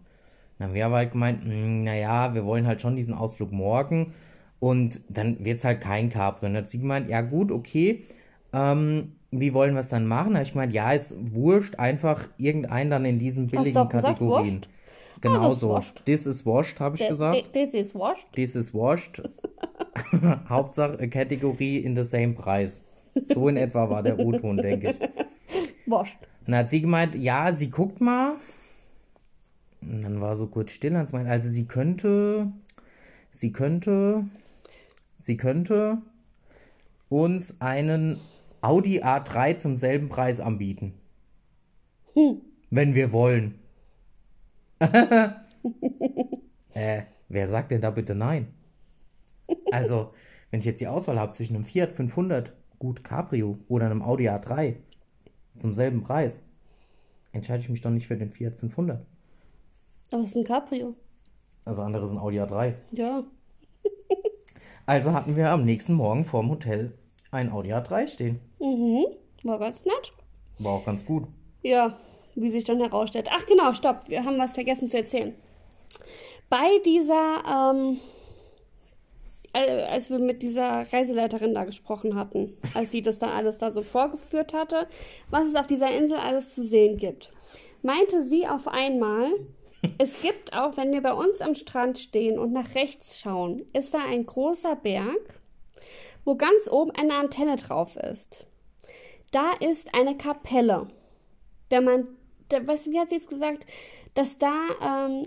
Dann 0.59 0.69
haben 0.69 0.75
wir 0.75 0.87
aber 0.87 0.97
halt 0.97 1.13
gemeint, 1.13 1.43
hm, 1.45 1.85
naja, 1.85 2.35
wir 2.35 2.45
wollen 2.45 2.67
halt 2.67 2.81
schon 2.81 2.97
diesen 2.97 3.15
Ausflug 3.15 3.51
morgen 3.51 4.15
und 4.61 5.01
dann 5.09 5.45
wird 5.45 5.59
es 5.59 5.65
halt 5.65 5.81
kein 5.81 6.11
Cabrio. 6.11 6.49
Und 6.49 6.55
dann 6.55 6.63
hat 6.63 6.69
sie 6.69 6.81
gemeint, 6.81 7.09
ja 7.09 7.23
gut, 7.23 7.51
okay, 7.51 8.05
ähm, 8.53 9.13
wie 9.33 9.55
wollen 9.55 9.75
wir 9.75 9.81
es 9.81 9.89
dann 9.89 10.07
machen? 10.07 10.37
Ich 10.37 10.53
gemeint, 10.53 10.73
ja, 10.75 10.93
ist 10.93 11.17
wurscht, 11.35 11.77
einfach 11.79 12.29
irgendein 12.37 12.91
dann 12.91 13.05
in 13.05 13.19
diesen 13.19 13.47
billigen 13.47 13.89
gesagt, 13.89 13.93
Kategorien. 13.93 14.55
wurscht? 14.57 14.69
Genau 15.23 15.41
Ah, 15.41 15.45
das 15.45 15.55
ist 15.55 15.61
so. 15.61 15.69
wurscht. 15.71 16.05
This 16.05 16.27
is 16.27 16.45
washed, 16.45 16.81
habe 16.81 16.97
ich 16.97 17.09
gesagt. 17.09 17.57
Das 17.57 17.75
ist 17.75 17.95
washed. 17.95 18.33
This 18.33 18.55
is 18.55 18.75
washed. 18.75 19.23
Hauptsache 20.49 20.99
äh, 21.01 21.09
Kategorie 21.09 21.79
in 21.79 21.97
the 21.97 22.05
same 22.05 22.35
Preis. 22.35 22.85
So 23.15 23.49
in 23.49 23.57
etwa 23.57 23.89
war 23.89 24.03
der 24.03 24.19
O-Ton, 24.19 24.57
denke 24.59 24.91
ich. 24.91 25.91
Washed. 25.91 26.19
Dann 26.47 26.57
hat 26.57 26.71
sie 26.71 26.81
gemeint, 26.81 27.15
ja, 27.15 27.53
sie 27.53 27.71
guckt 27.71 28.01
mal. 28.01 28.35
Und 29.81 30.03
dann 30.03 30.21
war 30.21 30.37
so 30.37 30.47
kurz 30.47 30.73
still. 30.73 30.97
Und 30.97 31.11
gemeint, 31.11 31.29
also 31.29 31.49
sie 31.49 31.67
könnte, 31.67 32.53
sie 33.31 33.53
könnte, 33.53 34.25
sie 35.19 35.37
könnte 35.37 35.99
uns 37.09 37.61
einen 37.61 38.21
Audi 38.63 39.03
A3 39.03 39.57
zum 39.57 39.77
selben 39.77 40.09
Preis 40.09 40.41
anbieten. 40.41 40.95
Wenn 42.71 42.95
wir 42.95 43.13
wollen. 43.13 43.59
äh, 46.73 47.03
wer 47.29 47.49
sagt 47.49 47.73
denn 47.73 47.81
da 47.81 47.91
bitte 47.91 48.15
nein? 48.15 48.55
Also, 49.73 50.15
wenn 50.51 50.61
ich 50.61 50.67
jetzt 50.67 50.81
die 50.81 50.87
Auswahl 50.87 51.19
habe 51.19 51.33
zwischen 51.33 51.57
einem 51.57 51.65
Fiat 51.65 51.93
500, 51.93 52.53
gut 52.79 53.03
Cabrio, 53.03 53.59
oder 53.69 53.87
einem 53.87 54.03
Audi 54.03 54.29
A3 54.29 54.77
zum 55.59 55.73
selben 55.73 56.03
Preis, 56.03 56.41
entscheide 57.33 57.63
ich 57.63 57.69
mich 57.69 57.81
doch 57.81 57.91
nicht 57.91 58.07
für 58.07 58.17
den 58.17 58.31
Fiat 58.31 58.55
500. 58.55 59.05
Aber 60.13 60.23
es 60.23 60.31
ist 60.31 60.37
ein 60.37 60.45
Cabrio. 60.45 60.95
Also 61.65 61.83
andere 61.83 62.07
sind 62.07 62.19
Audi 62.19 62.41
A3. 62.41 62.75
Ja. 62.93 63.25
Also 64.87 65.13
hatten 65.13 65.37
wir 65.37 65.51
am 65.51 65.65
nächsten 65.65 65.95
Morgen 65.95 66.25
vorm 66.25 66.51
Hotel 66.51 66.93
ein 67.33 67.51
Audi 67.51 67.73
A3 67.73 68.09
stehen. 68.09 68.41
Mhm. 68.61 69.07
War 69.43 69.59
ganz 69.59 69.85
nett. 69.85 70.13
War 70.59 70.75
auch 70.75 70.85
ganz 70.85 71.05
gut. 71.05 71.25
Ja, 71.63 71.99
wie 72.35 72.51
sich 72.51 72.65
dann 72.65 72.79
herausstellt. 72.79 73.29
Ach 73.33 73.45
genau, 73.47 73.73
stopp, 73.75 74.09
wir 74.09 74.25
haben 74.25 74.39
was 74.39 74.53
vergessen 74.53 74.89
zu 74.89 74.99
erzählen. 74.99 75.35
Bei 76.49 76.79
dieser, 76.85 77.73
ähm, 77.75 77.99
äh, 79.53 79.83
als 79.85 80.11
wir 80.11 80.19
mit 80.19 80.43
dieser 80.43 80.93
Reiseleiterin 80.93 81.55
da 81.55 81.65
gesprochen 81.65 82.15
hatten, 82.15 82.57
als 82.75 82.93
sie 82.93 83.03
das 83.03 83.19
dann 83.19 83.31
alles 83.31 83.59
da 83.59 83.71
so 83.71 83.83
vorgeführt 83.83 84.53
hatte, 84.53 84.87
was 85.31 85.47
es 85.47 85.57
auf 85.57 85.67
dieser 85.67 85.91
Insel 85.91 86.19
alles 86.19 86.55
zu 86.55 86.63
sehen 86.63 86.99
gibt, 86.99 87.33
meinte 87.83 88.23
sie 88.23 88.47
auf 88.47 88.69
einmal, 88.69 89.31
es 89.99 90.21
gibt 90.21 90.55
auch, 90.57 90.77
wenn 90.77 90.93
wir 90.93 91.03
bei 91.03 91.15
uns 91.15 91.41
am 91.41 91.55
Strand 91.55 91.99
stehen 91.99 92.39
und 92.39 92.53
nach 92.53 92.75
rechts 92.75 93.21
schauen, 93.21 93.63
ist 93.73 93.95
da 93.95 94.05
ein 94.05 94.27
großer 94.27 94.77
Berg, 94.77 95.42
wo 96.25 96.37
ganz 96.37 96.69
oben 96.71 96.91
eine 96.93 97.15
Antenne 97.15 97.57
drauf 97.57 97.97
ist. 97.97 98.47
Da 99.31 99.53
ist 99.61 99.95
eine 99.95 100.17
Kapelle. 100.17 100.89
Wenn 101.71 101.85
man, 101.85 102.07
was, 102.67 102.87
wie 102.87 102.99
hat 102.99 103.09
sie 103.09 103.17
jetzt 103.17 103.31
gesagt, 103.31 103.67
dass 104.15 104.39
da, 104.39 104.53
ähm, 104.83 105.27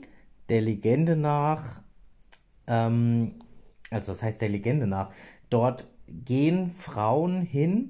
Der 0.49 0.62
Legende 0.62 1.15
nach, 1.15 1.81
ähm, 2.67 3.36
also 3.89 4.12
was 4.12 4.21
heißt 4.21 4.41
der 4.41 4.49
Legende 4.49 4.88
nach? 4.88 5.12
Dort 5.49 5.88
gehen 6.08 6.71
Frauen 6.71 7.41
hin, 7.41 7.89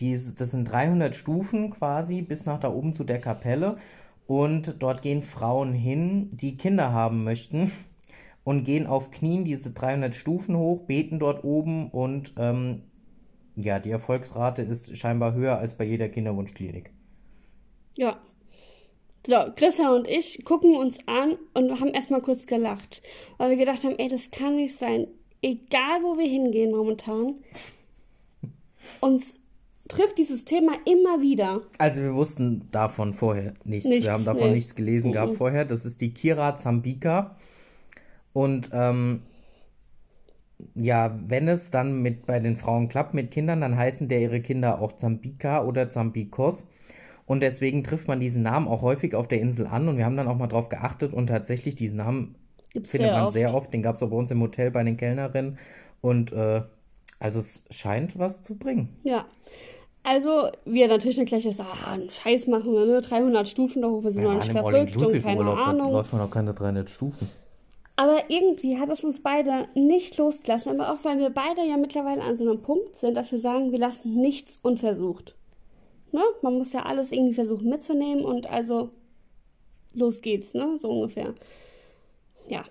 die, 0.00 0.12
das 0.12 0.50
sind 0.50 0.64
300 0.64 1.14
Stufen 1.14 1.70
quasi 1.70 2.22
bis 2.22 2.44
nach 2.46 2.60
da 2.60 2.72
oben 2.72 2.94
zu 2.94 3.04
der 3.04 3.20
Kapelle 3.20 3.78
und 4.26 4.76
dort 4.80 5.02
gehen 5.02 5.22
Frauen 5.22 5.72
hin, 5.72 6.30
die 6.36 6.56
Kinder 6.56 6.92
haben 6.92 7.24
möchten 7.24 7.72
und 8.48 8.64
gehen 8.64 8.86
auf 8.86 9.10
Knien 9.10 9.44
diese 9.44 9.72
300 9.72 10.14
Stufen 10.14 10.56
hoch, 10.56 10.86
beten 10.86 11.18
dort 11.18 11.44
oben 11.44 11.90
und 11.90 12.32
ähm, 12.38 12.80
ja, 13.56 13.78
die 13.78 13.90
Erfolgsrate 13.90 14.62
ist 14.62 14.96
scheinbar 14.96 15.34
höher 15.34 15.58
als 15.58 15.76
bei 15.76 15.84
jeder 15.84 16.08
Kinderwunschklinik. 16.08 16.90
ja. 17.94 18.18
So, 19.26 19.34
Christa 19.54 19.94
und 19.94 20.08
ich 20.08 20.46
gucken 20.46 20.76
uns 20.76 21.06
an 21.06 21.36
und 21.52 21.78
haben 21.78 21.88
erstmal 21.88 22.22
kurz 22.22 22.46
gelacht, 22.46 23.02
weil 23.36 23.50
wir 23.50 23.58
gedacht 23.58 23.84
haben, 23.84 23.98
ey, 23.98 24.08
das 24.08 24.30
kann 24.30 24.56
nicht 24.56 24.78
sein. 24.78 25.08
Egal, 25.42 26.02
wo 26.02 26.16
wir 26.16 26.26
hingehen 26.26 26.70
momentan, 26.70 27.34
uns 29.00 29.38
trifft 29.88 30.16
dieses 30.16 30.46
Thema 30.46 30.72
immer 30.86 31.20
wieder. 31.20 31.60
Also 31.76 32.00
wir 32.00 32.14
wussten 32.14 32.70
davon 32.70 33.12
vorher 33.12 33.52
nichts. 33.64 33.90
Nichts, 33.90 34.06
wir 34.06 34.14
haben 34.14 34.24
davon 34.24 34.48
nee. 34.48 34.54
nichts 34.54 34.74
gelesen 34.74 35.12
gehabt 35.12 35.34
vorher. 35.34 35.66
Das 35.66 35.84
ist 35.84 36.00
die 36.00 36.14
Kira 36.14 36.56
Zambika. 36.56 37.36
Und 38.38 38.70
ähm, 38.72 39.22
ja, 40.76 41.18
wenn 41.26 41.48
es 41.48 41.72
dann 41.72 42.02
mit 42.02 42.24
bei 42.24 42.38
den 42.38 42.54
Frauen 42.54 42.88
klappt 42.88 43.12
mit 43.12 43.32
Kindern, 43.32 43.62
dann 43.62 43.76
heißen 43.76 44.06
der 44.06 44.20
ihre 44.20 44.40
Kinder 44.40 44.80
auch 44.80 44.92
Zambika 44.92 45.64
oder 45.64 45.90
Zambikos. 45.90 46.68
Und 47.26 47.40
deswegen 47.40 47.82
trifft 47.82 48.06
man 48.06 48.20
diesen 48.20 48.42
Namen 48.42 48.68
auch 48.68 48.82
häufig 48.82 49.16
auf 49.16 49.26
der 49.26 49.40
Insel 49.40 49.66
an. 49.66 49.88
Und 49.88 49.96
wir 49.96 50.04
haben 50.04 50.16
dann 50.16 50.28
auch 50.28 50.36
mal 50.36 50.46
drauf 50.46 50.68
geachtet 50.68 51.12
und 51.12 51.26
tatsächlich 51.26 51.74
diesen 51.74 51.96
Namen 51.96 52.36
Gibt's 52.72 52.92
findet 52.92 53.08
sehr 53.08 53.16
man 53.16 53.24
oft. 53.26 53.32
sehr 53.32 53.54
oft. 53.54 53.72
Den 53.72 53.82
gab 53.82 53.96
es 53.96 54.04
auch 54.04 54.10
bei 54.10 54.16
uns 54.16 54.30
im 54.30 54.40
Hotel 54.40 54.70
bei 54.70 54.84
den 54.84 54.96
Kellnerinnen. 54.96 55.58
Und 56.00 56.30
äh, 56.30 56.62
also 57.18 57.40
es 57.40 57.64
scheint 57.70 58.20
was 58.20 58.42
zu 58.42 58.56
bringen. 58.56 59.00
Ja. 59.02 59.24
Also, 60.04 60.48
wir 60.64 60.86
natürlich 60.86 61.16
dann 61.16 61.26
gleich 61.26 61.42
so, 61.42 61.64
ah, 61.64 61.92
einen 61.92 62.08
Scheiß 62.08 62.46
machen 62.46 62.72
wir, 62.72 62.86
ne? 62.86 63.00
300 63.00 63.48
Stufen 63.48 63.82
da 63.82 63.88
hoch, 63.88 64.04
wir 64.04 64.12
sind 64.12 64.22
noch 64.22 64.34
nicht 64.34 64.52
verrückt 64.52 64.96
und 64.96 65.22
keine 65.24 65.44
da 65.44 65.54
Ahnung. 65.54 65.90
läuft 65.90 66.12
man 66.12 66.22
noch 66.22 66.30
keine 66.30 66.54
300 66.54 66.88
Stufen. 66.88 67.28
Aber 67.98 68.30
irgendwie 68.30 68.78
hat 68.78 68.90
es 68.90 69.02
uns 69.02 69.24
beide 69.24 69.66
nicht 69.74 70.16
losgelassen, 70.18 70.70
aber 70.80 70.92
auch 70.92 71.04
weil 71.04 71.18
wir 71.18 71.30
beide 71.30 71.62
ja 71.68 71.76
mittlerweile 71.76 72.22
an 72.22 72.36
so 72.36 72.48
einem 72.48 72.62
Punkt 72.62 72.94
sind, 72.94 73.16
dass 73.16 73.32
wir 73.32 73.40
sagen, 73.40 73.72
wir 73.72 73.80
lassen 73.80 74.14
nichts 74.14 74.56
unversucht. 74.62 75.34
Ne? 76.12 76.20
Man 76.42 76.58
muss 76.58 76.72
ja 76.72 76.84
alles 76.84 77.10
irgendwie 77.10 77.34
versuchen 77.34 77.68
mitzunehmen 77.68 78.24
und 78.24 78.48
also 78.48 78.90
los 79.94 80.20
geht's, 80.20 80.54
ne? 80.54 80.78
So 80.78 80.90
ungefähr. 80.90 81.34
Ja. 82.46 82.62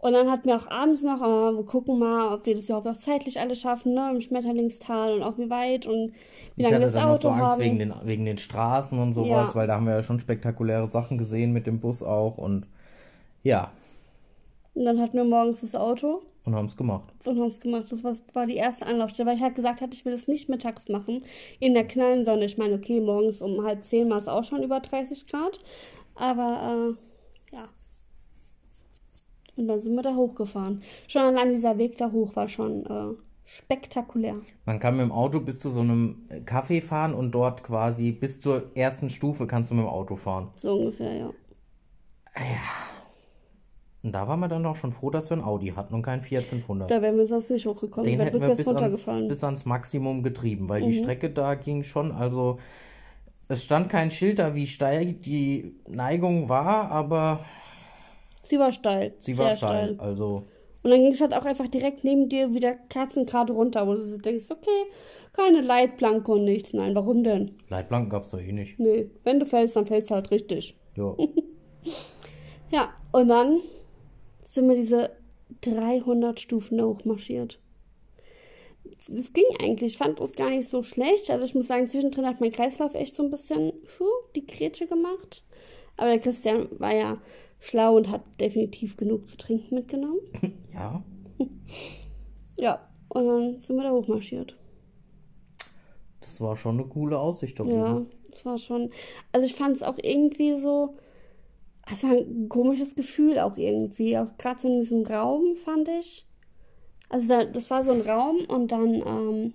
Und 0.00 0.12
dann 0.12 0.30
hatten 0.30 0.46
wir 0.48 0.54
auch 0.54 0.70
abends 0.70 1.02
noch, 1.02 1.20
ah, 1.20 1.50
wir 1.52 1.64
gucken 1.64 1.98
mal, 1.98 2.32
ob 2.32 2.46
wir 2.46 2.54
das 2.54 2.66
überhaupt 2.66 2.86
auch 2.86 2.94
zeitlich 2.94 3.40
alles 3.40 3.60
schaffen, 3.60 3.92
ne? 3.92 4.12
Im 4.14 4.20
Schmetterlingstal 4.20 5.14
und 5.14 5.24
auch 5.24 5.36
wie 5.36 5.50
weit 5.50 5.86
und 5.86 6.12
wie 6.54 6.62
lange 6.62 6.76
wir 6.76 6.80
das 6.82 6.92
dann 6.92 7.08
noch 7.08 7.20
so 7.20 7.30
Auto 7.30 7.34
Angst 7.36 7.50
haben. 7.50 7.60
wegen 7.60 7.78
den, 7.80 7.92
wegen 8.04 8.24
den 8.24 8.38
Straßen 8.38 9.00
und 9.00 9.14
sowas, 9.14 9.48
Ja. 9.48 9.54
weil 9.56 9.66
da 9.66 9.74
haben 9.74 9.86
wir 9.86 9.94
ja 9.94 10.04
schon 10.04 10.20
spektakuläre 10.20 10.88
Sachen 10.88 11.18
gesehen 11.18 11.52
mit 11.52 11.66
dem 11.66 11.80
Bus 11.80 12.04
auch 12.04 12.38
und 12.38 12.68
ja, 13.42 13.72
Und 14.76 14.84
dann 14.84 15.00
hatten 15.00 15.16
wir 15.16 15.24
morgens 15.24 15.62
das 15.62 15.74
Auto 15.74 16.22
und 16.44 16.54
haben 16.54 16.66
es 16.66 16.76
gemacht. 16.76 17.12
und 17.24 17.40
haben 17.40 17.48
es 17.48 17.60
gemacht. 17.60 17.86
Das 17.90 18.04
war, 18.04 18.14
war 18.34 18.46
die 18.46 18.56
erste 18.56 18.84
Anlaufstelle, 18.84 19.30
weil 19.30 19.36
ich 19.36 19.42
halt 19.42 19.54
gesagt 19.54 19.80
hatte, 19.80 19.94
ich 19.94 20.04
will 20.04 20.12
das 20.12 20.28
nicht 20.28 20.50
mittags 20.50 20.88
machen, 20.88 21.24
in 21.60 21.72
der 21.72 21.88
knallen 21.88 22.26
Sonne. 22.26 22.44
Ich 22.44 22.58
meine, 22.58 22.74
okay, 22.74 23.00
morgens 23.00 23.40
um 23.40 23.64
halb 23.64 23.86
zehn 23.86 24.10
war 24.10 24.18
es 24.18 24.28
auch 24.28 24.44
schon 24.44 24.62
über 24.62 24.80
30 24.80 25.26
Grad, 25.28 25.58
aber 26.14 26.94
äh, 27.50 27.56
ja. 27.56 27.68
Und 29.56 29.66
dann 29.66 29.80
sind 29.80 29.94
wir 29.94 30.02
da 30.02 30.14
hochgefahren. 30.14 30.82
Schon 31.08 31.22
allein 31.22 31.54
dieser 31.54 31.78
Weg 31.78 31.96
da 31.96 32.12
hoch 32.12 32.36
war 32.36 32.50
schon 32.50 32.84
äh, 32.84 33.14
spektakulär. 33.46 34.36
Man 34.66 34.78
kann 34.78 34.98
mit 34.98 35.06
dem 35.06 35.12
Auto 35.12 35.40
bis 35.40 35.58
zu 35.58 35.70
so 35.70 35.80
einem 35.80 36.28
Café 36.44 36.82
fahren 36.82 37.14
und 37.14 37.32
dort 37.32 37.64
quasi 37.64 38.12
bis 38.12 38.42
zur 38.42 38.76
ersten 38.76 39.08
Stufe 39.08 39.46
kannst 39.46 39.70
du 39.70 39.74
mit 39.74 39.84
dem 39.84 39.88
Auto 39.88 40.16
fahren. 40.16 40.50
So 40.54 40.76
ungefähr, 40.76 41.14
ja. 41.14 41.30
Und 44.06 44.12
da 44.12 44.28
waren 44.28 44.38
wir 44.38 44.46
dann 44.46 44.64
auch 44.66 44.76
schon 44.76 44.92
froh, 44.92 45.10
dass 45.10 45.30
wir 45.30 45.36
ein 45.36 45.42
Audi 45.42 45.72
hatten 45.74 45.92
und 45.92 46.02
kein 46.02 46.22
Fiat 46.22 46.44
500. 46.44 46.88
Da 46.88 47.02
wären 47.02 47.16
wir 47.16 47.26
sonst 47.26 47.50
nicht 47.50 47.66
hochgekommen. 47.66 48.08
Den 48.08 48.20
hätten 48.20 48.40
wir 48.40 48.54
bis 48.54 48.68
ans. 48.68 49.04
Mhm. 49.04 49.26
bis 49.26 49.42
ans 49.42 49.64
Maximum 49.64 50.22
getrieben, 50.22 50.68
weil 50.68 50.82
die 50.82 50.92
Strecke 50.92 51.28
da 51.28 51.56
ging 51.56 51.82
schon, 51.82 52.12
also 52.12 52.60
es 53.48 53.64
stand 53.64 53.88
kein 53.88 54.12
Schild 54.12 54.38
da, 54.38 54.54
wie 54.54 54.68
steil 54.68 55.12
die 55.14 55.74
Neigung 55.88 56.48
war, 56.48 56.88
aber 56.92 57.40
Sie 58.44 58.60
war 58.60 58.70
steil. 58.70 59.14
sie 59.18 59.34
sehr 59.34 59.44
war 59.44 59.56
steil. 59.56 59.96
Also 59.98 60.44
Und 60.84 60.90
dann 60.92 61.00
ging 61.00 61.10
es 61.10 61.20
halt 61.20 61.34
auch 61.34 61.44
einfach 61.44 61.66
direkt 61.66 62.04
neben 62.04 62.28
dir 62.28 62.54
wieder 62.54 62.76
kerzengerade 62.88 63.54
runter, 63.54 63.88
wo 63.88 63.94
du 63.94 64.18
denkst, 64.18 64.52
okay, 64.52 64.84
keine 65.32 65.62
Leitplanke 65.62 66.30
und 66.30 66.44
nichts. 66.44 66.74
Nein, 66.74 66.94
warum 66.94 67.24
denn? 67.24 67.56
Leitplanken 67.70 68.08
gab 68.10 68.26
es 68.26 68.30
doch 68.30 68.40
eh 68.40 68.52
nicht. 68.52 68.78
Nee, 68.78 69.10
wenn 69.24 69.40
du 69.40 69.46
fällst, 69.46 69.74
dann 69.74 69.86
fällst 69.86 70.10
du 70.10 70.14
halt 70.14 70.30
richtig. 70.30 70.78
Ja. 70.96 71.12
Ja, 72.72 72.88
und 73.12 73.28
dann 73.28 73.60
sind 74.46 74.68
wir 74.68 74.76
diese 74.76 75.10
300 75.62 76.40
Stufen 76.40 76.78
da 76.78 76.84
hochmarschiert. 76.84 77.58
Es 78.98 79.32
ging 79.32 79.44
eigentlich, 79.60 79.92
ich 79.92 79.98
fand 79.98 80.20
es 80.20 80.36
gar 80.36 80.50
nicht 80.50 80.68
so 80.68 80.82
schlecht. 80.82 81.30
Also 81.30 81.44
ich 81.44 81.54
muss 81.54 81.66
sagen, 81.66 81.88
zwischendrin 81.88 82.26
hat 82.26 82.40
mein 82.40 82.52
Kreislauf 82.52 82.94
echt 82.94 83.14
so 83.16 83.24
ein 83.24 83.30
bisschen 83.30 83.72
puh, 83.96 84.04
die 84.34 84.46
Grätsche 84.46 84.86
gemacht. 84.86 85.44
Aber 85.96 86.08
der 86.08 86.20
Christian 86.20 86.68
war 86.78 86.94
ja 86.94 87.20
schlau 87.58 87.96
und 87.96 88.10
hat 88.10 88.22
definitiv 88.40 88.96
genug 88.96 89.28
zu 89.28 89.36
trinken 89.36 89.74
mitgenommen. 89.74 90.20
ja. 90.72 91.02
Ja, 92.58 92.88
und 93.10 93.26
dann 93.26 93.58
sind 93.58 93.76
wir 93.76 93.82
da 93.82 93.90
hochmarschiert. 93.90 94.56
Das 96.20 96.40
war 96.40 96.56
schon 96.56 96.78
eine 96.78 96.88
coole 96.88 97.18
Aussicht 97.18 97.58
da 97.58 97.64
oben. 97.64 97.72
Ja, 97.72 98.06
das 98.30 98.46
war 98.46 98.56
schon. 98.56 98.90
Also 99.30 99.46
ich 99.46 99.54
fand 99.54 99.76
es 99.76 99.82
auch 99.82 99.98
irgendwie 100.02 100.56
so. 100.56 100.96
Es 101.90 102.02
war 102.02 102.10
ein 102.12 102.48
komisches 102.48 102.94
Gefühl 102.94 103.38
auch 103.38 103.56
irgendwie. 103.56 104.18
Auch 104.18 104.36
gerade 104.38 104.60
so 104.60 104.68
in 104.68 104.80
diesem 104.80 105.04
Raum 105.06 105.56
fand 105.56 105.88
ich. 105.88 106.26
Also 107.10 107.28
da, 107.28 107.44
das 107.44 107.70
war 107.70 107.84
so 107.84 107.92
ein 107.92 108.02
Raum 108.02 108.38
und 108.46 108.72
dann 108.72 108.94
ähm, 108.94 109.54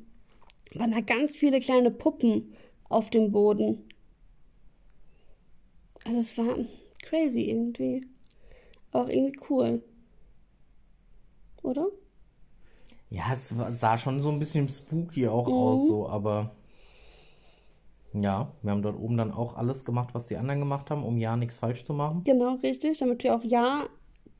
waren 0.75 0.91
da 0.91 1.01
ganz 1.01 1.37
viele 1.37 1.59
kleine 1.61 1.91
Puppen 1.91 2.53
auf 2.89 3.09
dem 3.11 3.31
Boden. 3.31 3.83
Also 6.05 6.19
es 6.19 6.37
war 6.37 6.57
crazy 7.01 7.41
irgendwie. 7.49 8.05
Auch 8.91 9.09
irgendwie 9.09 9.39
cool. 9.49 9.83
Oder? 11.63 11.87
Ja, 13.09 13.33
es 13.33 13.53
sah 13.79 13.97
schon 13.97 14.21
so 14.21 14.29
ein 14.29 14.39
bisschen 14.39 14.69
spooky 14.69 15.27
auch 15.27 15.47
Mhm. 15.47 15.53
aus, 15.53 15.85
so, 15.87 16.07
aber 16.07 16.51
ja, 18.13 18.51
wir 18.61 18.71
haben 18.71 18.81
dort 18.81 18.97
oben 18.97 19.17
dann 19.17 19.31
auch 19.31 19.55
alles 19.55 19.85
gemacht, 19.85 20.09
was 20.13 20.27
die 20.27 20.37
anderen 20.37 20.59
gemacht 20.59 20.89
haben, 20.89 21.03
um 21.03 21.17
ja 21.17 21.37
nichts 21.37 21.57
falsch 21.57 21.85
zu 21.85 21.93
machen. 21.93 22.23
Genau, 22.25 22.55
richtig. 22.55 22.97
Damit 22.99 23.23
wir 23.23 23.35
auch 23.35 23.43
ja, 23.43 23.85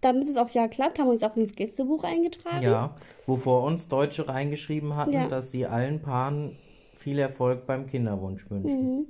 damit 0.01 0.27
es 0.27 0.38
auch 0.38 0.49
ja 0.49 0.67
klappt, 0.67 0.99
haben 0.99 1.07
wir 1.07 1.13
uns 1.13 1.23
auch 1.23 1.36
ins 1.38 1.55
Gästebuch 1.55 2.03
eingetragen. 2.03 2.63
Ja, 2.63 2.95
wovor 3.27 3.63
uns 3.63 3.88
Deutsche 3.88 4.27
reingeschrieben 4.27 4.95
hatten, 4.95 5.13
Ja. 5.13 5.27
dass 5.27 5.51
sie 5.51 5.65
allen 5.65 6.01
Paaren 6.01 6.57
viel 6.95 7.17
Erfolg 7.19 7.65
beim 7.65 7.88
Kinderwunsch 7.88 8.49
wünschen. 8.49 8.95
Mhm. 8.97 9.05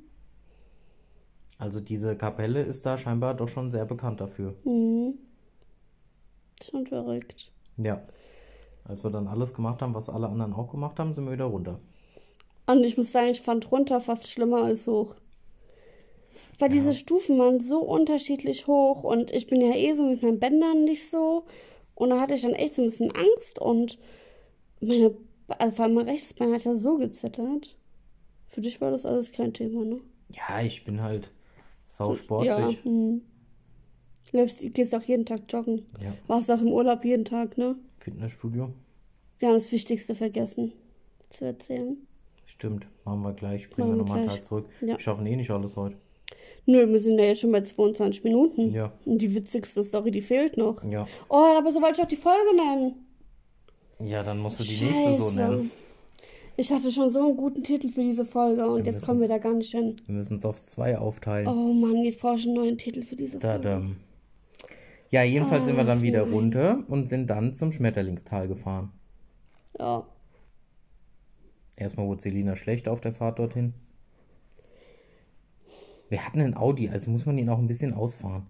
Also 1.57 1.79
diese 1.79 2.15
Kapelle 2.15 2.61
ist 2.61 2.85
da 2.85 2.97
scheinbar 2.97 3.33
doch 3.33 3.47
schon 3.47 3.69
sehr 3.71 3.85
bekannt 3.85 4.19
dafür. 4.21 4.55
Mhm. 4.63 5.13
Schon 6.63 6.85
verrückt. 6.85 7.51
Ja. 7.77 8.01
Als 8.83 9.03
wir 9.03 9.11
dann 9.11 9.27
alles 9.27 9.53
gemacht 9.53 9.81
haben, 9.81 9.93
was 9.93 10.09
alle 10.09 10.27
anderen 10.27 10.53
auch 10.53 10.71
gemacht 10.71 10.99
haben, 10.99 11.13
sind 11.13 11.25
wir 11.25 11.33
wieder 11.33 11.45
runter. 11.45 11.79
Und 12.67 12.83
ich 12.83 12.97
muss 12.97 13.11
sagen, 13.11 13.29
ich 13.29 13.41
fand 13.41 13.71
runter 13.71 13.99
fast 14.01 14.29
schlimmer 14.29 14.63
als 14.63 14.87
hoch. 14.87 15.15
Weil 16.59 16.69
diese 16.69 16.93
Stufen 16.93 17.39
waren 17.39 17.59
so 17.59 17.79
unterschiedlich 17.79 18.67
hoch 18.67 19.03
und 19.03 19.31
ich 19.31 19.47
bin 19.47 19.61
ja 19.61 19.73
eh 19.73 19.93
so 19.93 20.03
mit 20.03 20.21
meinen 20.21 20.39
Bändern 20.39 20.83
nicht 20.83 21.09
so. 21.09 21.45
Und 21.95 22.11
da 22.11 22.21
hatte 22.21 22.35
ich 22.35 22.43
dann 22.43 22.53
echt 22.53 22.75
so 22.75 22.83
ein 22.83 22.85
bisschen 22.85 23.11
Angst 23.11 23.59
und 23.59 23.97
meine, 24.79 25.15
also 25.47 25.75
vor 25.75 25.85
allem 25.85 25.95
mein 25.95 26.09
rechtes 26.09 26.33
Bein 26.33 26.53
hat 26.53 26.63
ja 26.63 26.75
so 26.75 26.97
gezittert. 26.97 27.75
Für 28.47 28.61
dich 28.61 28.79
war 28.81 28.91
das 28.91 29.05
alles 29.05 29.31
kein 29.31 29.53
Thema, 29.53 29.85
ne? 29.85 30.01
Ja, 30.29 30.61
ich 30.61 30.83
bin 30.83 31.01
halt 31.01 31.31
sau 31.85 32.15
Ja. 32.43 32.69
Hm. 32.83 33.21
Du 34.31 34.45
gehst 34.45 34.95
auch 34.95 35.01
jeden 35.03 35.25
Tag 35.25 35.41
joggen. 35.49 35.85
Ja. 36.01 36.13
Warst 36.27 36.51
auch 36.51 36.61
im 36.61 36.71
Urlaub 36.71 37.03
jeden 37.03 37.25
Tag, 37.25 37.57
ne? 37.57 37.75
Fitnessstudio. 37.99 38.71
Wir 39.39 39.47
haben 39.47 39.55
das 39.55 39.71
Wichtigste 39.71 40.15
vergessen 40.15 40.71
zu 41.29 41.45
erzählen. 41.45 41.97
Stimmt, 42.51 42.85
machen 43.05 43.21
wir 43.21 43.33
gleich. 43.33 43.63
Springen 43.63 43.89
wir 43.91 43.95
nochmal 43.95 44.17
einen 44.19 44.27
gleich. 44.27 44.39
Tag 44.39 44.45
zurück. 44.45 44.65
Ja. 44.81 44.87
Wir 44.87 44.99
schaffen 44.99 45.25
eh 45.25 45.35
nicht 45.35 45.49
alles 45.51 45.75
heute. 45.77 45.95
Nö, 46.65 46.87
wir 46.87 46.99
sind 46.99 47.17
ja 47.17 47.25
jetzt 47.25 47.41
schon 47.41 47.51
bei 47.51 47.61
22 47.61 48.23
Minuten. 48.23 48.71
Ja. 48.71 48.91
Und 49.05 49.21
die 49.21 49.33
witzigste 49.33 49.81
Story, 49.83 50.11
die 50.11 50.21
fehlt 50.21 50.57
noch. 50.57 50.83
Ja. 50.83 51.07
Oh, 51.29 51.35
aber 51.57 51.71
so 51.71 51.81
wollte 51.81 51.99
ich 52.01 52.03
auch 52.03 52.09
die 52.09 52.17
Folge 52.17 52.55
nennen. 52.55 53.05
Ja, 53.99 54.21
dann 54.23 54.39
musst 54.39 54.59
du 54.59 54.63
die 54.63 54.83
nächste 54.83 55.21
so 55.21 55.31
nennen. 55.31 55.71
Ich 56.57 56.71
hatte 56.71 56.91
schon 56.91 57.09
so 57.09 57.19
einen 57.25 57.37
guten 57.37 57.63
Titel 57.63 57.89
für 57.89 58.01
diese 58.01 58.25
Folge 58.25 58.69
und 58.69 58.85
Wir 58.85 58.91
jetzt 58.91 59.05
kommen 59.05 59.21
wir 59.21 59.27
da 59.27 59.37
gar 59.37 59.53
nicht 59.53 59.71
hin. 59.71 59.95
Wir 60.05 60.15
müssen 60.15 60.37
es 60.37 60.45
auf 60.45 60.61
zwei 60.61 60.97
aufteilen. 60.97 61.47
Oh 61.47 61.73
Mann, 61.73 62.03
jetzt 62.03 62.19
brauche 62.19 62.35
ich 62.35 62.45
einen 62.45 62.55
neuen 62.55 62.77
Titel 62.77 63.01
für 63.01 63.15
diese 63.15 63.39
Folge. 63.39 63.63
da. 63.63 63.81
Ja, 65.09 65.23
jedenfalls 65.23 65.65
sind 65.65 65.77
wir 65.77 65.83
dann 65.83 65.99
Ach, 65.99 66.03
wieder 66.03 66.23
nein. 66.25 66.33
runter 66.33 66.83
und 66.87 67.07
sind 67.09 67.29
dann 67.29 67.53
zum 67.53 67.71
Schmetterlingstal 67.71 68.47
gefahren. 68.47 68.91
Ja. 69.79 70.05
Erstmal 71.75 72.07
wurde 72.07 72.21
Selina 72.21 72.55
schlecht 72.55 72.87
auf 72.87 73.01
der 73.01 73.13
Fahrt 73.13 73.39
dorthin. 73.39 73.73
Wir 76.09 76.25
hatten 76.25 76.41
einen 76.41 76.57
Audi, 76.57 76.89
also 76.89 77.09
muss 77.09 77.25
man 77.25 77.37
ihn 77.37 77.49
auch 77.49 77.57
ein 77.59 77.67
bisschen 77.67 77.93
ausfahren. 77.93 78.47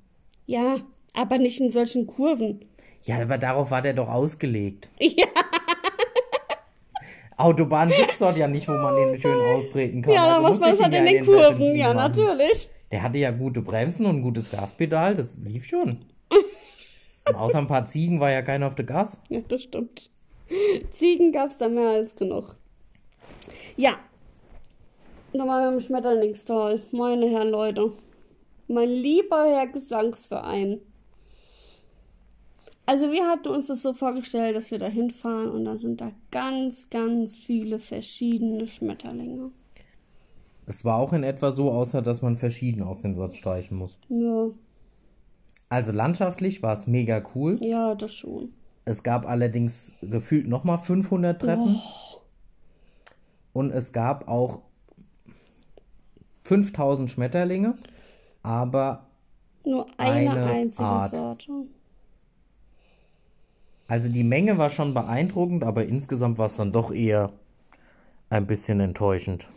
ja, 0.48 0.78
aber 1.14 1.38
nicht 1.38 1.60
in 1.60 1.70
solchen 1.70 2.08
Kurven. 2.08 2.64
Ja, 3.04 3.22
aber 3.22 3.38
darauf 3.38 3.70
war 3.72 3.82
der 3.82 3.94
doch 3.94 4.10
ausgelegt. 4.10 4.90
Ja. 5.00 5.28
Autobahn 7.38 7.90
gibt's 7.90 8.20
dort 8.20 8.38
ja 8.38 8.48
nicht, 8.48 8.68
wo 8.68 8.74
man 8.74 8.96
den 8.96 9.20
schön 9.20 9.40
austreten 9.56 10.02
kann. 10.04 10.14
Ja, 10.14 10.26
da 10.26 10.32
Also 10.36 10.42
muss 10.42 10.50
musste 10.60 10.66
man 10.66 10.74
es 10.76 10.82
halt 10.84 10.94
ihn 10.94 11.00
in 11.08 11.14
den 11.16 11.26
Kurven. 11.26 11.76
Ja, 11.76 11.94
machen. 11.94 12.12
natürlich. 12.24 12.70
Der 12.92 13.02
hatte 13.02 13.18
ja 13.18 13.32
gute 13.32 13.62
Bremsen 13.62 14.06
und 14.06 14.18
ein 14.18 14.22
gutes 14.22 14.52
Gaspedal, 14.52 15.16
das 15.16 15.38
lief 15.38 15.66
schon. 15.66 16.06
Und 17.28 17.36
außer 17.36 17.60
ein 17.60 17.68
paar 17.68 17.86
Ziegen 17.86 18.20
war 18.20 18.32
ja 18.32 18.42
keiner 18.42 18.66
auf 18.68 18.74
der 18.76 18.86
Gas. 18.86 19.20
Ja, 19.30 19.40
das 19.48 19.64
stimmt. 19.64 20.10
Ziegen 20.92 21.32
gab 21.32 21.50
es 21.52 21.58
da 21.60 21.70
mehr 21.70 21.90
als 21.90 22.16
genug. 22.16 22.56
Ja. 23.78 23.98
Nochmal 25.34 25.72
mit 25.72 25.82
dem 25.82 25.86
Schmetterlingstal. 25.86 26.82
Meine 26.92 27.28
Herren 27.30 27.50
Leute. 27.50 27.94
Mein 28.68 28.90
lieber 28.90 29.46
Herr 29.46 29.68
Gesangsverein. 29.68 30.80
Also 32.86 33.12
wir 33.12 33.26
hatten 33.28 33.48
uns 33.50 33.68
das 33.68 33.82
so 33.84 33.94
vorgestellt, 33.94 34.56
dass 34.56 34.72
wir 34.72 34.80
da 34.80 34.88
hinfahren 34.88 35.50
und 35.52 35.66
dann 35.66 35.78
sind 35.80 36.02
da 36.02 36.12
ganz, 36.32 36.90
ganz 36.90 37.38
viele 37.38 37.80
verschiedene 37.80 38.68
Schmetterlinge. 38.68 39.52
Es 40.66 40.84
war 40.84 40.98
auch 40.98 41.14
in 41.14 41.24
etwa 41.24 41.52
so, 41.52 41.72
außer 41.72 42.02
dass 42.02 42.22
man 42.22 42.38
verschieden 42.38 42.84
aus 42.84 43.02
dem 43.02 43.16
Satz 43.16 43.38
streichen 43.38 43.78
muss. 43.78 43.98
Ja, 44.10 44.50
Also 45.70 45.92
landschaftlich 45.92 46.62
war 46.64 46.74
es 46.74 46.88
mega 46.88 47.24
cool. 47.36 47.58
ja, 47.64 47.96
das 47.96 48.14
schon. 48.14 48.54
Es 48.84 49.04
gab 49.04 49.28
allerdings 49.28 49.94
gefühlt 50.02 50.48
nochmal 50.48 50.80
500 50.80 51.40
Treppen. 51.40 51.80
Und 53.54 53.72
es 53.72 53.92
gab 53.92 54.28
auch 54.28 54.62
5000 56.44 57.10
Schmetterlinge, 57.10 57.78
aber 58.44 59.08
Nur 59.66 59.86
eine, 59.98 60.32
Eine 60.32 60.46
einzige 60.46 60.84
Art. 60.84 61.12
Sorte. 61.12 61.52
also 63.88 64.10
die 64.10 64.24
Menge 64.24 64.58
war 64.58 64.70
schon 64.70 64.94
beeindruckend, 64.94 65.64
aber 65.64 65.86
insgesamt 65.86 66.38
war 66.38 66.48
es 66.48 66.56
dann 66.56 66.72
doch 66.72 66.92
eher 66.92 67.32
ein 68.30 68.48
bisschen 68.48 68.80
enttäuschend. 68.80 69.48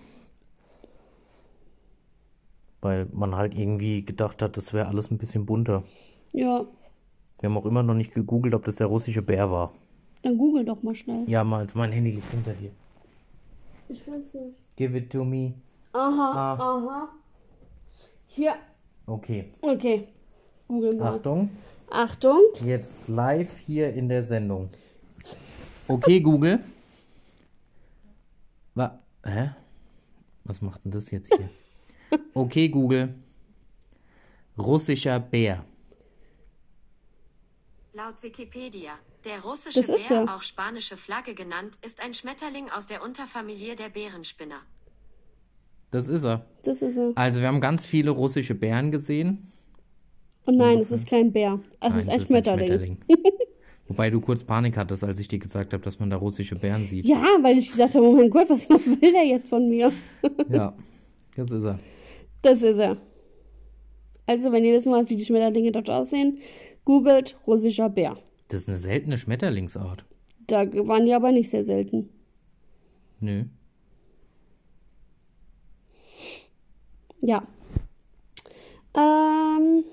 Weil 2.80 3.07
man 3.12 3.35
halt 3.35 3.54
irgendwie 3.57 4.04
gedacht 4.04 4.42
hat, 4.42 4.57
das 4.57 4.72
wäre 4.74 4.88
alles 4.88 5.11
ein 5.11 5.18
bisschen 5.18 5.46
bunter. 5.46 5.85
Ja, 6.33 6.64
Wir 7.40 7.48
haben 7.48 7.57
auch 7.57 7.64
immer 7.66 7.83
noch 7.83 7.94
nicht 7.94 8.12
gegoogelt, 8.12 8.54
ob 8.54 8.64
das 8.64 8.76
der 8.76 8.88
russische 8.88 9.22
Bär 9.22 9.50
war. 9.50 9.72
dann 10.22 10.37
google 10.37 10.64
doch 10.64 10.83
mal 10.83 10.94
schnell. 10.94 11.24
Ja, 11.28 11.44
mein, 11.44 11.68
mein 11.74 11.92
Handy 11.92 12.11
liegt 12.12 12.30
hinter 12.30 12.52
dir. 12.52 12.70
Ich 13.88 14.07
weiß 14.07 14.35
nicht. 14.35 14.57
Give 14.77 14.97
it 14.97 15.11
to 15.12 15.25
me. 15.25 15.55
Aha, 15.92 16.33
Ah. 16.35 16.55
aha. 16.59 17.09
Hier, 18.27 18.55
Okay. 19.07 19.53
okay. 19.61 20.09
Google 20.66 20.97
mal. 20.97 21.14
Achtung. 21.16 21.51
Achtung. 21.90 22.40
Jetzt 22.64 23.09
live 23.09 23.57
hier 23.59 23.92
in 23.94 24.09
der 24.09 24.23
Sendung. 24.23 24.70
Okay, 25.87 26.20
Google. 26.20 26.61
Wa 28.75 28.99
Hä? 29.25 29.51
Was 30.44 30.61
macht 30.61 30.85
denn 30.85 30.92
das 30.92 31.11
jetzt 31.11 31.33
hier? 31.35 31.49
Okay, 32.35 32.68
Google. 32.68 33.14
Russischer 34.59 35.18
Bär. 35.20 35.64
Laut 37.96 38.20
Wikipedia, 38.22 38.92
der 39.24 39.40
russische 39.42 39.78
Das 39.80 39.88
ist 39.88 40.09
Bär, 40.09 40.24
der. 40.24 40.35
auch 40.35 40.42
spanische 40.42 40.96
Flagge 40.96 41.33
genannt, 41.35 41.78
ist 41.87 42.02
ein 42.02 42.12
Schmetterling 42.12 42.68
aus 42.68 42.88
der 42.88 43.04
Unterfamilie 43.04 43.76
der 43.76 43.88
Bärenspinner. 43.88 44.62
Das 45.92 46.09
ist 46.09 46.24
er. 46.24 46.44
Das 46.64 46.83
ist 46.83 46.96
er. 46.96 47.12
Also, 47.14 47.40
wir 47.40 47.46
haben 47.46 47.61
ganz 47.61 47.87
viele 47.87 48.11
russische 48.11 48.57
Bären 48.57 48.90
gesehen. 48.90 49.52
Und 50.44 50.57
nein, 50.57 50.78
es 50.80 50.90
ist 50.90 51.07
kein 51.09 51.33
Bär. 51.33 51.61
Es 51.80 51.90
Nein, 51.90 51.98
ist 52.00 52.09
ein 52.09 52.20
es 52.20 52.26
Schmetterling. 52.26 52.98
Wobei 53.87 54.11
du 54.11 54.20
kurz 54.20 54.42
Panik 54.42 54.76
hattest, 54.76 55.04
als 55.04 55.20
ich 55.20 55.28
dir 55.28 55.38
gesagt 55.38 55.72
habe, 55.72 55.83
dass 55.85 56.00
man 56.00 56.11
da 56.11 56.16
russische 56.16 56.57
Bären 56.57 56.87
sieht. 56.88 57.07
Ja, 57.07 57.22
weil 57.42 57.59
ich 57.59 57.70
gesagt 57.70 57.94
habe, 57.94 58.04
oh 58.04 58.16
mein 58.16 58.28
Gott, 58.28 58.50
was, 58.50 58.68
was 58.68 58.87
will 58.88 59.12
der 59.12 59.24
jetzt 59.24 59.48
von 59.50 59.68
mir? 59.68 59.92
Ja, 60.50 60.74
das 61.37 61.52
ist 61.52 61.64
er. 61.64 61.78
Das 62.42 62.61
ist 62.62 62.78
er. 62.78 62.96
Also, 64.26 64.50
wenn 64.50 64.64
ihr 64.64 64.74
wissen 64.74 64.90
wollt, 64.90 65.09
wie 65.11 65.16
die 65.16 65.24
Schmetterlinge 65.24 65.70
dort 65.70 65.88
aussehen, 65.90 66.38
googelt 66.85 67.37
russischer 67.47 67.88
Bär. 67.88 68.16
Das 68.49 68.61
ist 68.62 68.68
eine 68.68 68.79
seltene 68.79 69.18
Schmetterlingsart. 69.18 70.05
Da 70.47 70.70
waren 70.87 71.07
die 71.07 71.14
aber 71.14 71.33
nicht 71.33 71.51
sehr 71.51 71.64
selten. 71.64 72.09
Nö. 73.20 73.44
Ja. 77.20 77.42
Ähm. 78.97 79.85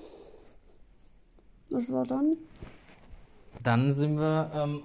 Was 1.70 1.90
war 1.90 2.04
dann? 2.04 2.36
Dann 3.62 3.92
sind 3.92 4.16
wir, 4.16 4.50
ähm, 4.54 4.82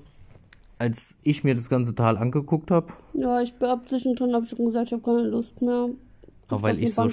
als 0.79 1.17
ich 1.23 1.43
mir 1.43 1.55
das 1.55 1.69
ganze 1.69 1.93
Tal 1.95 2.17
angeguckt 2.17 2.71
habe, 2.71 2.93
Ja, 3.13 3.41
ich 3.41 3.53
bin 3.55 3.67
ab 3.69 3.87
zwischendrin, 3.89 4.33
habe 4.33 4.45
ich 4.45 4.51
schon 4.51 4.65
gesagt, 4.65 4.87
ich 4.87 4.93
habe 4.93 5.03
keine 5.03 5.27
Lust 5.27 5.61
mehr. 5.61 5.89
aber 6.47 6.61
weil 6.61 6.81
ich, 6.81 6.93
so, 6.93 7.09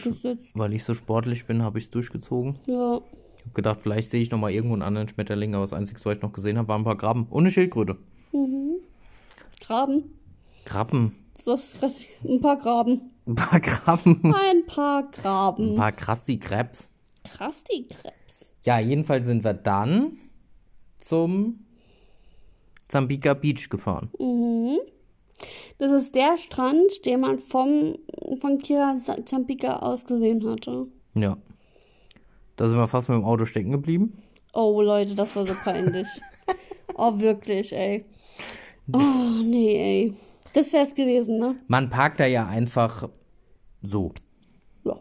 weil 0.55 0.73
ich 0.75 0.85
so 0.85 0.95
sportlich 0.95 1.47
bin, 1.47 1.63
habe 1.63 1.79
ich 1.79 1.87
es 1.87 1.91
durchgezogen. 1.91 2.57
Ja. 2.67 3.01
Ich 3.45 3.51
habe 3.51 3.55
gedacht, 3.55 3.83
vielleicht 3.83 4.11
sehe 4.11 4.23
ich 4.23 4.31
noch 4.31 4.39
mal 4.39 4.51
irgendwo 4.51 4.75
einen 4.75 4.83
anderen 4.83 5.09
Schmetterling, 5.09 5.55
aber 5.55 5.65
das 5.65 5.73
Einzige, 5.73 6.03
was 6.05 6.17
ich 6.17 6.23
noch 6.23 6.33
gesehen 6.33 6.57
habe, 6.59 6.69
waren 6.69 6.81
ein 6.81 6.85
paar 6.85 6.97
Krabben 6.97 7.27
und 7.29 7.45
eine 7.45 7.51
Schildkröte. 7.51 7.97
Graben. 9.61 10.05
Krabben. 10.65 11.13
Das 11.45 11.77
ein 12.27 12.41
paar 12.41 12.57
Graben. 12.57 13.11
Ein 13.27 13.35
paar 13.35 13.61
Krabben. 13.61 14.21
Ein 14.25 14.67
paar 14.67 15.05
Ein 15.05 15.11
Graben. 15.11 15.75
paar 15.77 15.93
Krusty 15.93 16.39
Krabs. 16.39 16.89
Krass, 17.25 17.65
die 17.65 17.83
Krebs. 17.83 18.55
Ja, 18.65 18.79
jedenfalls 18.79 19.27
sind 19.27 19.45
wir 19.45 19.55
dann 19.55 20.19
zum 21.01 21.65
Zambika 22.89 23.35
Beach 23.35 23.69
gefahren. 23.69 24.11
Das 25.79 25.91
ist 25.91 26.15
der 26.15 26.37
Strand, 26.37 27.05
den 27.07 27.21
man 27.21 27.39
vom, 27.39 27.97
von 28.41 28.59
Kira 28.59 28.97
Zampika 29.25 29.81
aus 29.81 30.05
gesehen 30.05 30.49
hatte. 30.49 30.87
Ja. 31.15 31.37
Da 32.57 32.69
sind 32.69 32.79
wir 32.79 32.89
fast 32.89 33.09
mit 33.09 33.19
dem 33.19 33.25
Auto 33.25 33.45
stecken 33.47 33.73
geblieben. 33.73 34.23
Oh, 34.53 34.81
Leute, 34.81 35.15
das 35.15 35.35
war 35.35 35.47
so 35.47 35.55
peinlich. 35.55 36.07
oh, 36.95 37.19
wirklich, 37.19 37.73
ey. 37.73 38.05
Oh, 38.93 39.43
nee, 39.43 39.77
ey. 39.77 40.15
Das 40.53 40.73
wär's 40.73 40.95
gewesen, 40.95 41.39
ne? 41.39 41.57
Man 41.67 41.91
parkt 41.91 42.21
da 42.21 42.27
ja 42.27 42.47
einfach 42.47 43.09
so. 43.83 44.13
Ja. 44.85 44.99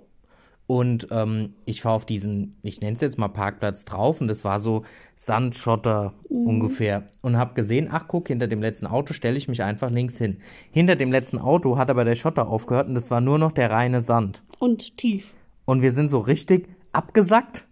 Und 0.65 1.07
ähm, 1.11 1.53
ich 1.65 1.83
fahre 1.83 1.95
auf 1.95 2.05
diesen, 2.05 2.57
ich 2.63 2.81
nenne 2.81 2.95
es 2.95 3.01
jetzt 3.01 3.19
mal 3.19 3.27
Parkplatz 3.27 3.85
drauf 3.85 4.19
und 4.19 4.27
das 4.27 4.43
war 4.43 4.59
so 4.59 4.83
Sandschotter 5.15 6.15
ungefähr. 6.27 7.09
Und 7.21 7.37
habe 7.37 7.53
gesehen, 7.53 7.87
ach 7.91 8.07
guck, 8.07 8.29
hinter 8.29 8.47
dem 8.47 8.61
letzten 8.61 8.87
Auto 8.87 9.13
stelle 9.13 9.37
ich 9.37 9.47
mich 9.47 9.61
einfach 9.61 9.91
links 9.91 10.17
hin. 10.17 10.37
Hinter 10.71 10.95
dem 10.95 11.11
letzten 11.11 11.37
Auto 11.37 11.77
hat 11.77 11.91
aber 11.91 12.03
der 12.03 12.15
Schotter 12.15 12.47
aufgehört 12.47 12.87
und 12.87 12.95
das 12.95 13.11
war 13.11 13.21
nur 13.21 13.37
noch 13.37 13.51
der 13.51 13.69
reine 13.69 14.01
Sand. 14.01 14.41
Und 14.57 14.97
tief. 14.97 15.35
Und 15.65 15.83
wir 15.83 15.91
sind 15.91 16.09
so 16.09 16.19
richtig 16.19 16.67
abgesackt 16.93 17.65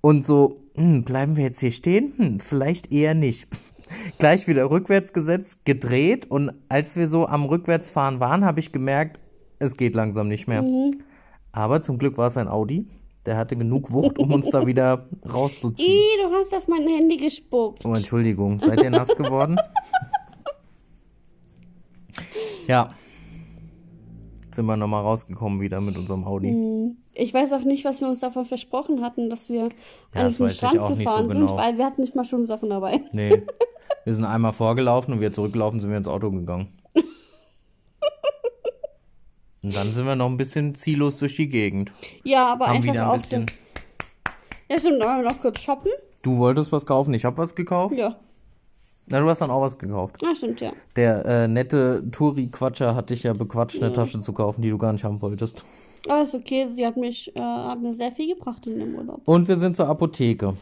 und 0.00 0.24
so, 0.24 0.60
hm, 0.74 1.04
bleiben 1.04 1.36
wir 1.36 1.44
jetzt 1.44 1.60
hier 1.60 1.72
stehen? 1.72 2.12
Hm, 2.16 2.40
vielleicht 2.40 2.92
eher 2.92 3.14
nicht. 3.14 3.48
Gleich 4.18 4.46
wieder 4.46 4.70
rückwärts 4.70 5.12
gesetzt, 5.12 5.64
gedreht 5.64 6.30
und 6.30 6.52
als 6.68 6.96
wir 6.96 7.08
so 7.08 7.26
am 7.26 7.44
Rückwärtsfahren 7.44 8.20
waren, 8.20 8.44
habe 8.44 8.60
ich 8.60 8.72
gemerkt, 8.72 9.18
es 9.58 9.76
geht 9.76 9.94
langsam 9.94 10.28
nicht 10.28 10.46
mehr. 10.46 10.64
Aber 11.52 11.80
zum 11.80 11.98
Glück 11.98 12.18
war 12.18 12.28
es 12.28 12.36
ein 12.36 12.48
Audi. 12.48 12.86
Der 13.26 13.36
hatte 13.36 13.56
genug 13.56 13.90
Wucht, 13.92 14.18
um 14.18 14.32
uns 14.32 14.48
da 14.50 14.66
wieder 14.66 15.08
rauszuziehen. 15.32 15.90
Ih, 15.90 16.22
du 16.22 16.34
hast 16.34 16.54
auf 16.54 16.68
mein 16.68 16.86
Handy 16.86 17.16
gespuckt. 17.16 17.84
Oh, 17.84 17.94
Entschuldigung, 17.94 18.58
seid 18.58 18.80
ihr 18.82 18.90
nass 18.90 19.08
geworden? 19.08 19.56
ja. 22.66 22.94
Sind 24.54 24.66
wir 24.66 24.76
nochmal 24.76 25.02
rausgekommen 25.02 25.60
wieder 25.60 25.80
mit 25.80 25.98
unserem 25.98 26.24
Audi. 26.24 26.94
Ich 27.20 27.34
weiß 27.34 27.52
auch 27.52 27.64
nicht, 27.64 27.84
was 27.84 28.00
wir 28.00 28.08
uns 28.08 28.20
davon 28.20 28.44
versprochen 28.44 29.02
hatten, 29.02 29.28
dass 29.28 29.48
wir 29.48 29.62
Ja, 30.14 30.20
an 30.22 30.28
diesen 30.28 30.48
Strand 30.50 30.74
nicht 30.74 30.82
so 30.82 30.94
gefahren 30.94 31.28
genau. 31.28 31.48
sind, 31.48 31.56
weil 31.58 31.76
wir 31.76 31.84
hatten 31.84 32.00
nicht 32.00 32.14
mal 32.14 32.24
Schwimmsachen 32.24 32.70
dabei. 32.70 33.00
Nee. 33.12 33.42
Wir 34.04 34.14
sind 34.14 34.24
einmal 34.24 34.52
vorgelaufen 34.52 35.12
und 35.14 35.20
wir 35.20 35.32
zurückgelaufen 35.32 35.80
sind 35.80 35.90
wir 35.90 35.96
ins 35.98 36.06
Auto 36.08 36.30
gegangen. 36.30 36.68
Und 39.62 39.74
dann 39.74 39.92
sind 39.92 40.06
wir 40.06 40.14
noch 40.14 40.26
ein 40.26 40.36
bisschen 40.36 40.74
ziellos 40.74 41.18
durch 41.18 41.34
die 41.36 41.48
Gegend. 41.48 41.90
Ja, 42.22 42.46
aber 42.52 42.68
Haben 42.68 42.76
einfach 42.76 42.92
wieder 42.92 43.02
ein 43.04 43.08
auf 43.10 43.16
bisschen. 43.22 43.46
dem. 43.46 43.54
Ja, 44.70 44.78
stimmt, 44.78 45.02
aber 45.04 45.22
noch 45.22 45.40
kurz 45.40 45.60
shoppen. 45.60 45.90
Du 46.22 46.38
wolltest 46.38 46.70
was 46.72 46.86
kaufen, 46.86 47.12
ich 47.14 47.24
habe 47.24 47.36
was 47.38 47.54
gekauft. 47.54 47.96
Ja, 47.96 48.16
Na, 49.06 49.20
du 49.20 49.28
hast 49.28 49.40
dann 49.40 49.50
auch 49.50 49.60
was 49.60 49.76
gekauft. 49.78 50.22
ja 50.22 50.34
stimmt, 50.34 50.60
ja. 50.60 50.72
Der 50.96 51.24
äh, 51.26 51.48
nette 51.48 52.04
Touri-Quatscher 52.10 52.94
hat 52.94 53.10
dich 53.10 53.24
ja 53.24 53.32
bequatscht, 53.32 53.82
eine 53.82 53.92
Tasche 53.92 54.20
zu 54.20 54.32
kaufen, 54.32 54.62
die 54.62 54.70
du 54.70 54.78
gar 54.78 54.92
nicht 54.92 55.04
haben 55.04 55.20
wolltest. 55.20 55.64
Aber 56.06 56.22
ist 56.22 56.34
okay, 56.34 56.68
sie 56.72 56.86
hat 56.86 56.96
mich, 56.96 57.34
äh, 57.36 57.40
hat 57.40 57.80
mir 57.80 57.94
sehr 57.94 58.12
viel 58.12 58.34
gebracht 58.34 58.66
in 58.66 58.78
dem 58.78 58.94
Urlaub. 58.94 59.20
Und 59.24 59.48
wir 59.48 59.58
sind 59.58 59.76
zur 59.76 59.88
Apotheke. 59.88 60.54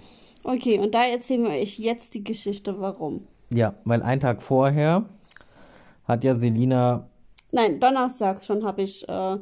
Okay, 0.42 0.78
und 0.78 0.94
da 0.94 1.04
erzählen 1.04 1.42
wir 1.44 1.50
euch 1.50 1.78
jetzt 1.78 2.14
die 2.14 2.24
Geschichte, 2.24 2.78
warum. 2.78 3.26
Ja, 3.52 3.74
weil 3.84 4.02
einen 4.02 4.20
Tag 4.20 4.42
vorher 4.42 5.04
hat 6.06 6.24
ja 6.24 6.34
Selina 6.34 7.08
Nein, 7.52 7.80
Donnerstag 7.80 8.44
schon 8.44 8.64
habe 8.64 8.82
ich 8.82 9.08
äh, 9.08 9.36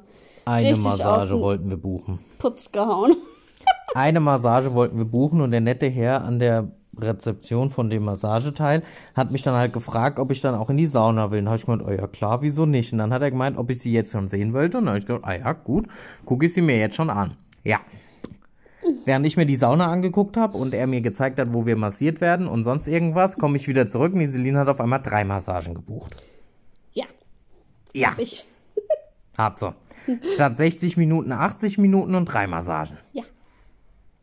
eine 0.45 0.77
Massage 0.77 1.39
wollten 1.41 1.71
wir 1.71 1.77
buchen. 1.77 2.19
Putz 2.39 2.71
gehauen. 2.71 3.17
Eine 3.95 4.21
Massage 4.21 4.75
wollten 4.75 4.99
wir 4.99 5.05
buchen 5.05 5.41
und 5.41 5.53
der 5.53 5.61
nette 5.61 5.87
Herr 5.87 6.23
an 6.23 6.39
der 6.39 6.73
Rezeption 6.99 7.71
von 7.71 7.91
dem 7.91 8.05
Massageteil 8.05 8.83
hat 9.15 9.31
mich 9.31 9.43
dann 9.43 9.55
halt 9.55 9.73
gefragt, 9.73 10.19
ob 10.19 10.31
ich 10.31 10.41
dann 10.41 10.55
auch 10.55 10.71
in 10.71 10.77
die 10.77 10.87
Sauna 10.87 11.31
will. 11.31 11.41
Und 11.41 11.49
habe 11.49 11.57
ich 11.57 11.67
gemeint, 11.67 11.83
oh 11.87 11.91
ja 11.91 12.07
klar, 12.07 12.43
wieso 12.43 12.67
nicht? 12.67 12.93
Und 12.93 12.99
dann 12.99 13.13
hat 13.13 13.23
er 13.23 13.31
gemeint, 13.31 13.59
ob 13.59 13.71
ich 13.71 13.81
sie 13.81 13.93
jetzt 13.93 14.13
schon 14.13 14.29
sehen 14.29 14.53
wollte. 14.53 14.79
Und 14.79 14.85
dann 14.85 14.95
habe 14.95 14.99
ich 14.99 15.07
gedacht, 15.07 15.25
ah 15.25 15.35
ja, 15.35 15.53
gut, 15.53 15.87
gucke 16.25 16.47
ich 16.47 16.55
sie 16.55 16.63
mir 16.63 16.79
jetzt 16.79 16.97
schon 16.97 17.11
an. 17.11 17.37
Ja. 17.63 17.81
Während 19.05 19.27
ich 19.27 19.37
mir 19.37 19.47
die 19.47 19.57
Sauna 19.57 19.91
angeguckt 19.91 20.37
habe 20.37 20.59
und 20.59 20.75
er 20.75 20.87
mir 20.87 21.01
gezeigt 21.01 21.39
hat, 21.39 21.55
wo 21.55 21.65
wir 21.65 21.77
massiert 21.77 22.21
werden 22.21 22.47
und 22.47 22.65
sonst 22.65 22.87
irgendwas, 22.87 23.39
komme 23.39 23.57
ich 23.57 23.67
wieder 23.67 23.89
zurück 23.89 24.13
und 24.13 24.21
die 24.21 24.27
Celine 24.27 24.59
hat 24.59 24.69
auf 24.69 24.81
einmal 24.81 25.01
drei 25.01 25.25
Massagen 25.25 25.75
gebucht. 25.75 26.23
Ja, 26.93 27.07
Ja, 27.95 28.11
hab 28.11 28.19
ich. 28.19 28.47
hat 29.39 29.59
so. 29.59 29.73
Statt 30.35 30.59
60 30.59 30.99
Minuten 30.99 31.33
80 31.33 31.79
Minuten 31.79 32.15
und 32.15 32.27
drei 32.27 32.47
Massagen. 32.47 32.99
Ja. 33.13 33.23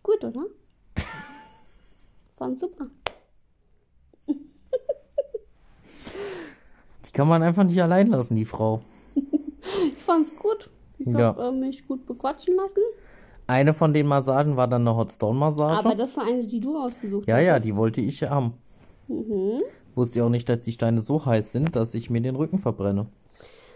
Gut, 0.03 0.23
oder? 0.23 0.45
Fand 2.41 2.57
super. 2.57 2.85
Die 7.05 7.11
kann 7.13 7.27
man 7.27 7.43
einfach 7.43 7.63
nicht 7.63 7.79
allein 7.79 8.07
lassen, 8.07 8.35
die 8.35 8.45
Frau. 8.45 8.81
Ich 9.85 9.93
fand's 10.03 10.35
gut. 10.35 10.71
Ich 10.97 11.05
Ja. 11.05 11.35
hab 11.35 11.37
äh, 11.37 11.51
mich 11.51 11.87
gut 11.87 12.07
bequatschen 12.07 12.55
lassen. 12.55 12.81
Eine 13.45 13.75
von 13.75 13.93
den 13.93 14.07
Massagen 14.07 14.57
war 14.57 14.67
dann 14.67 14.87
eine 14.87 14.97
Hotstone-Massage. 14.97 15.85
Aber 15.85 15.93
das 15.93 16.17
war 16.17 16.23
eine, 16.25 16.47
die 16.47 16.59
du 16.59 16.79
ausgesucht 16.79 17.27
Ja, 17.27 17.35
hast. 17.35 17.43
ja, 17.43 17.59
die 17.59 17.75
wollte 17.75 18.01
ich 18.01 18.23
haben. 18.23 18.55
Mhm. 19.07 19.59
Wusste 19.93 20.17
ja 20.19 20.25
auch 20.25 20.29
nicht, 20.29 20.49
dass 20.49 20.61
die 20.61 20.71
Steine 20.71 20.99
so 21.01 21.23
heiß 21.23 21.51
sind, 21.51 21.75
dass 21.75 21.93
ich 21.93 22.09
mir 22.09 22.21
den 22.21 22.35
Rücken 22.35 22.57
verbrenne. 22.57 23.05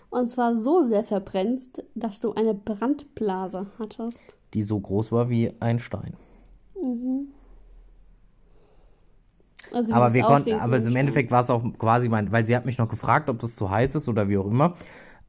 Und 0.10 0.32
zwar 0.32 0.58
so 0.58 0.82
sehr 0.82 1.04
verbrennst, 1.04 1.84
dass 1.94 2.20
du 2.20 2.34
eine 2.34 2.56
Brandblase 2.56 3.68
hattest. 3.78 4.22
Die 4.56 4.64
so 4.64 4.80
groß 4.80 5.12
war 5.12 5.30
wie 5.30 5.54
ein 5.60 5.78
Stein. 5.78 6.16
Also 9.76 9.92
Aber 9.92 10.14
wir 10.14 10.24
konnten, 10.24 10.54
aber 10.54 10.78
im 10.78 10.96
Endeffekt 10.96 11.32
war 11.32 11.42
es 11.42 11.50
auch 11.50 11.62
quasi 11.78 12.08
mein, 12.08 12.32
weil 12.32 12.48
sie 12.48 12.56
hat 12.56 12.66
mich 12.66 12.78
noch 12.78 12.88
gefragt, 12.88 13.30
ob 13.30 13.40
das 13.40 13.56
zu 13.56 13.70
heiß 13.70 13.96
ist 13.96 14.08
oder 14.08 14.30
wie 14.30 14.38
auch 14.38 14.48
immer. 14.48 14.76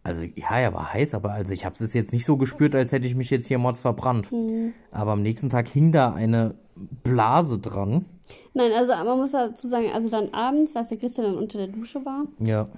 Also 0.04 0.22
ja, 0.22 0.56
er 0.56 0.72
war 0.72 0.92
heiß, 0.92 1.14
aber 1.14 1.32
also 1.32 1.52
ich 1.52 1.64
habe 1.64 1.74
es 1.74 1.92
jetzt 1.92 2.12
nicht 2.12 2.24
so 2.24 2.36
gespürt, 2.36 2.76
als 2.76 2.92
hätte 2.92 3.08
ich 3.08 3.16
mich 3.16 3.28
jetzt 3.30 3.48
hier 3.48 3.58
mords 3.58 3.80
verbrannt. 3.80 4.30
Mhm. 4.30 4.72
Aber 4.92 5.10
am 5.12 5.22
nächsten 5.22 5.50
Tag 5.50 5.66
hing 5.66 5.90
da 5.90 6.12
eine 6.12 6.54
Blase 7.02 7.58
dran. 7.58 8.04
Nein, 8.54 8.70
also 8.70 8.92
man 8.92 9.18
muss 9.18 9.32
dazu 9.32 9.66
sagen, 9.66 9.90
also 9.92 10.08
dann 10.08 10.32
abends, 10.32 10.76
als 10.76 10.90
der 10.90 10.98
Christian 10.98 11.26
dann 11.26 11.36
unter 11.38 11.58
der 11.58 11.66
Dusche 11.66 12.04
war, 12.04 12.26
Ja. 12.38 12.68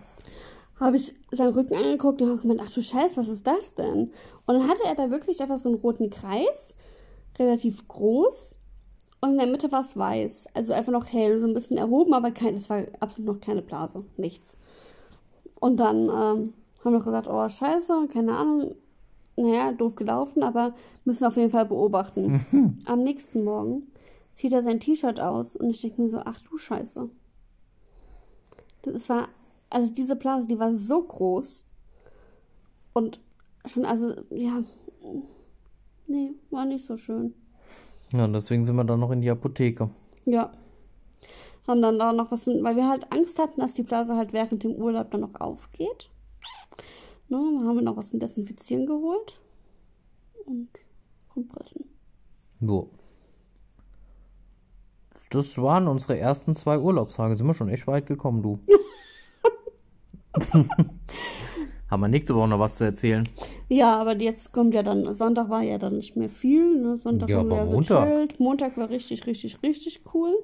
habe 0.81 0.97
ich 0.97 1.15
seinen 1.33 1.53
Rücken 1.53 1.75
angeguckt 1.75 2.23
und 2.23 2.31
habe 2.31 2.41
gemeint, 2.41 2.63
ach 2.65 2.71
du 2.71 2.81
Scheiß, 2.81 3.19
was 3.19 3.29
ist 3.29 3.47
das 3.47 3.75
denn? 3.75 4.11
Und 4.47 4.55
dann 4.55 4.67
hatte 4.67 4.85
er 4.87 4.95
da 4.95 5.11
wirklich 5.11 5.39
einfach 5.43 5.59
so 5.59 5.69
einen 5.69 5.77
roten 5.79 6.09
Kreis, 6.09 6.77
relativ 7.39 7.87
groß. 7.89 8.58
Und 9.21 9.31
in 9.31 9.39
der 9.39 9.47
Mitte 9.47 9.73
war 9.73 9.81
es 9.81 9.97
weiß. 9.97 10.49
Also 10.55 10.73
einfach 10.73 10.93
noch 10.93 11.07
hell, 11.07 11.39
so 11.39 11.47
ein 11.47 11.55
bisschen 11.55 11.77
erhoben, 11.77 12.15
aber 12.15 12.31
kein, 12.31 12.55
es 12.55 12.71
war 12.71 12.85
absolut 13.01 13.35
noch 13.35 13.41
keine 13.41 13.63
Blase. 13.63 14.05
Nichts. 14.17 14.57
Und 15.59 15.79
dann 15.79 16.05
ähm, 16.05 16.53
haben 16.85 16.93
wir 16.93 17.01
gesagt, 17.01 17.29
oh 17.29 17.49
scheiße, 17.49 18.09
keine 18.13 18.37
Ahnung. 18.37 18.75
Naja, 19.37 19.73
doof 19.73 19.95
gelaufen, 19.95 20.43
aber 20.43 20.75
müssen 21.05 21.21
wir 21.21 21.29
auf 21.29 21.37
jeden 21.37 21.51
Fall 21.51 21.67
beobachten. 21.67 22.81
Am 22.87 23.03
nächsten 23.05 23.45
Morgen 23.45 23.87
zieht 24.35 24.53
er 24.53 24.63
sein 24.63 24.81
T-Shirt 24.81 25.21
aus 25.21 25.57
und 25.57 25.71
ich 25.71 25.81
denke 25.81 26.03
mir 26.03 26.09
so, 26.09 26.21
ach 26.25 26.41
du 26.43 26.57
Scheiße. 26.57 27.09
Das 28.83 29.09
war, 29.09 29.29
also 29.71 29.93
diese 29.93 30.17
Blase, 30.17 30.47
die 30.47 30.59
war 30.59 30.75
so 30.75 31.03
groß. 31.03 31.65
Und 32.95 33.21
schon, 33.65 33.85
also, 33.85 34.15
ja, 34.31 34.63
nee, 36.07 36.35
war 36.51 36.65
nicht 36.65 36.85
so 36.85 36.97
schön. 36.97 37.35
Ja, 38.13 38.25
und 38.25 38.33
deswegen 38.33 38.65
sind 38.65 38.77
wir 38.77 38.85
dann 38.85 39.01
noch 39.01 39.11
in 39.11 39.21
die 39.21 39.31
Apotheke. 39.31 39.91
Ja. 40.25 40.53
Haben 41.67 41.83
dann 41.83 41.99
da 41.99 42.13
noch 42.13 42.31
was, 42.31 42.47
weil 42.47 42.77
wir 42.77 42.89
halt 42.89 43.13
Angst 43.13 43.39
hatten, 43.39 43.61
dass 43.61 43.75
die 43.75 43.83
Blase 43.83 44.17
halt 44.17 44.33
während 44.33 44.65
dem 44.65 44.73
Urlaub 44.73 45.11
dann 45.11 45.21
noch 45.21 45.39
aufgeht. 45.39 46.11
Ne, 47.29 47.37
haben 47.37 47.75
wir 47.75 47.83
noch 47.83 47.97
was 47.97 48.11
zum 48.11 48.21
Desinfizieren 48.21 48.87
geholt. 48.87 49.39
Und 50.47 50.69
Kompressen. 51.29 51.85
So. 52.61 52.91
Das 55.31 55.59
waren 55.59 55.89
unsere 55.89 56.19
ersten 56.19 56.55
zwei 56.55 56.79
Urlaubstage. 56.79 57.35
Sind 57.35 57.47
wir 57.47 57.53
schon 57.53 57.69
echt 57.69 57.87
weit 57.87 58.07
gekommen, 58.07 58.43
du. 58.43 58.61
Haben 61.91 62.01
wir 62.03 62.09
nächste 62.09 62.35
Woche 62.35 62.49
noch 62.49 62.59
was 62.59 62.77
zu 62.77 62.85
erzählen? 62.85 63.27
Ja, 63.69 63.97
aber 63.99 64.15
jetzt 64.21 64.53
kommt 64.53 64.75
ja 64.75 64.83
dann, 64.83 65.15
Sonntag 65.15 65.49
war 65.49 65.63
ja 65.63 65.79
dann 65.79 65.97
nicht 65.97 66.17
mehr 66.17 66.29
viel. 66.29 66.79
Ne? 66.81 66.99
Sonntag 66.99 67.31
Ja, 67.31 67.39
haben 67.39 67.49
wir 67.49 67.57
ja 67.57 67.65
Montag. 67.65 68.09
gechillt. 68.09 68.41
Montag 68.41 68.77
war 68.77 68.91
richtig, 68.91 69.27
richtig, 69.27 69.63
richtig 69.63 70.03
cool. 70.13 70.35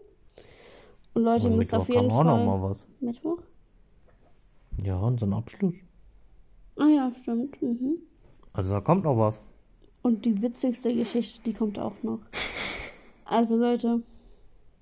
Und 1.12 1.22
Leute, 1.22 1.46
ihr 1.46 1.50
Und 1.52 1.58
müsst 1.58 1.74
auf 1.74 1.88
jeden 1.88 2.08
kam 2.08 2.10
auch 2.10 2.24
Fall... 2.24 2.38
noch 2.38 2.44
mal 2.46 2.70
was. 2.70 2.86
Mittwoch? 3.00 3.38
Ja, 4.82 4.96
unseren 4.98 5.34
Abschluss. 5.34 5.74
Ah 6.78 6.86
ja, 6.88 7.12
stimmt. 7.22 7.60
Mhm. 7.62 7.98
Also 8.54 8.74
da 8.74 8.80
kommt 8.80 9.04
noch 9.04 9.16
was. 9.18 9.42
Und 10.02 10.24
die 10.24 10.40
witzigste 10.42 10.94
Geschichte, 10.94 11.40
die 11.44 11.52
kommt 11.52 11.78
auch 11.78 11.94
noch. 12.02 12.20
Also 13.26 13.56
Leute, 13.56 14.02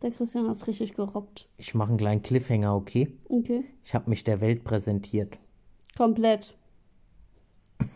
der 0.02 0.10
Christian 0.10 0.48
hat's 0.48 0.66
richtig 0.66 0.94
gerobbt. 0.94 1.48
Ich 1.58 1.76
mache 1.76 1.90
einen 1.90 1.96
kleinen 1.98 2.22
Cliffhanger, 2.22 2.74
okay? 2.74 3.12
Okay. 3.28 3.62
Ich 3.84 3.94
habe 3.94 4.10
mich 4.10 4.24
der 4.24 4.40
Welt 4.40 4.64
präsentiert. 4.64 5.38
Komplett. 5.96 6.54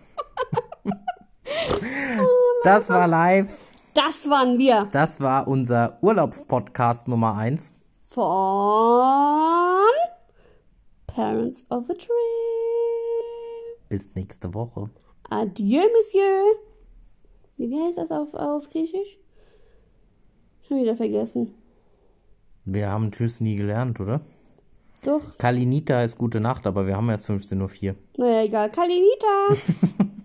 Das 2.64 2.88
war 2.90 3.06
live. 3.06 3.56
Das 3.94 4.28
waren 4.28 4.58
wir 4.58 4.88
Das 4.90 5.20
war 5.20 5.46
unser 5.46 5.98
Urlaubspodcast 6.02 7.06
Nummer 7.06 7.36
1. 7.36 7.72
von 8.04 9.84
Parents 11.06 11.64
of 11.70 11.88
a 11.88 11.94
Tree. 11.94 12.08
Bis 13.88 14.12
nächste 14.14 14.52
Woche. 14.52 14.90
Adieu, 15.30 15.82
Monsieur. 15.96 16.56
Wie 17.56 17.80
heißt 17.80 17.98
das 17.98 18.10
auf, 18.10 18.34
auf 18.34 18.68
Griechisch? 18.68 19.16
Schon 20.66 20.78
wieder 20.82 20.96
vergessen. 20.96 21.54
Wir 22.64 22.90
haben 22.90 23.12
Tschüss 23.12 23.40
nie 23.40 23.54
gelernt, 23.56 24.00
oder? 24.00 24.20
Doch. 25.06 25.38
Kalinita 25.38 26.02
ist 26.02 26.18
gute 26.18 26.40
Nacht, 26.40 26.66
aber 26.66 26.86
wir 26.86 26.96
haben 26.96 27.08
erst 27.10 27.30
15.04 27.30 27.90
Uhr. 27.90 27.96
Naja, 28.16 28.42
egal. 28.42 28.70
Kalinita. 28.70 30.06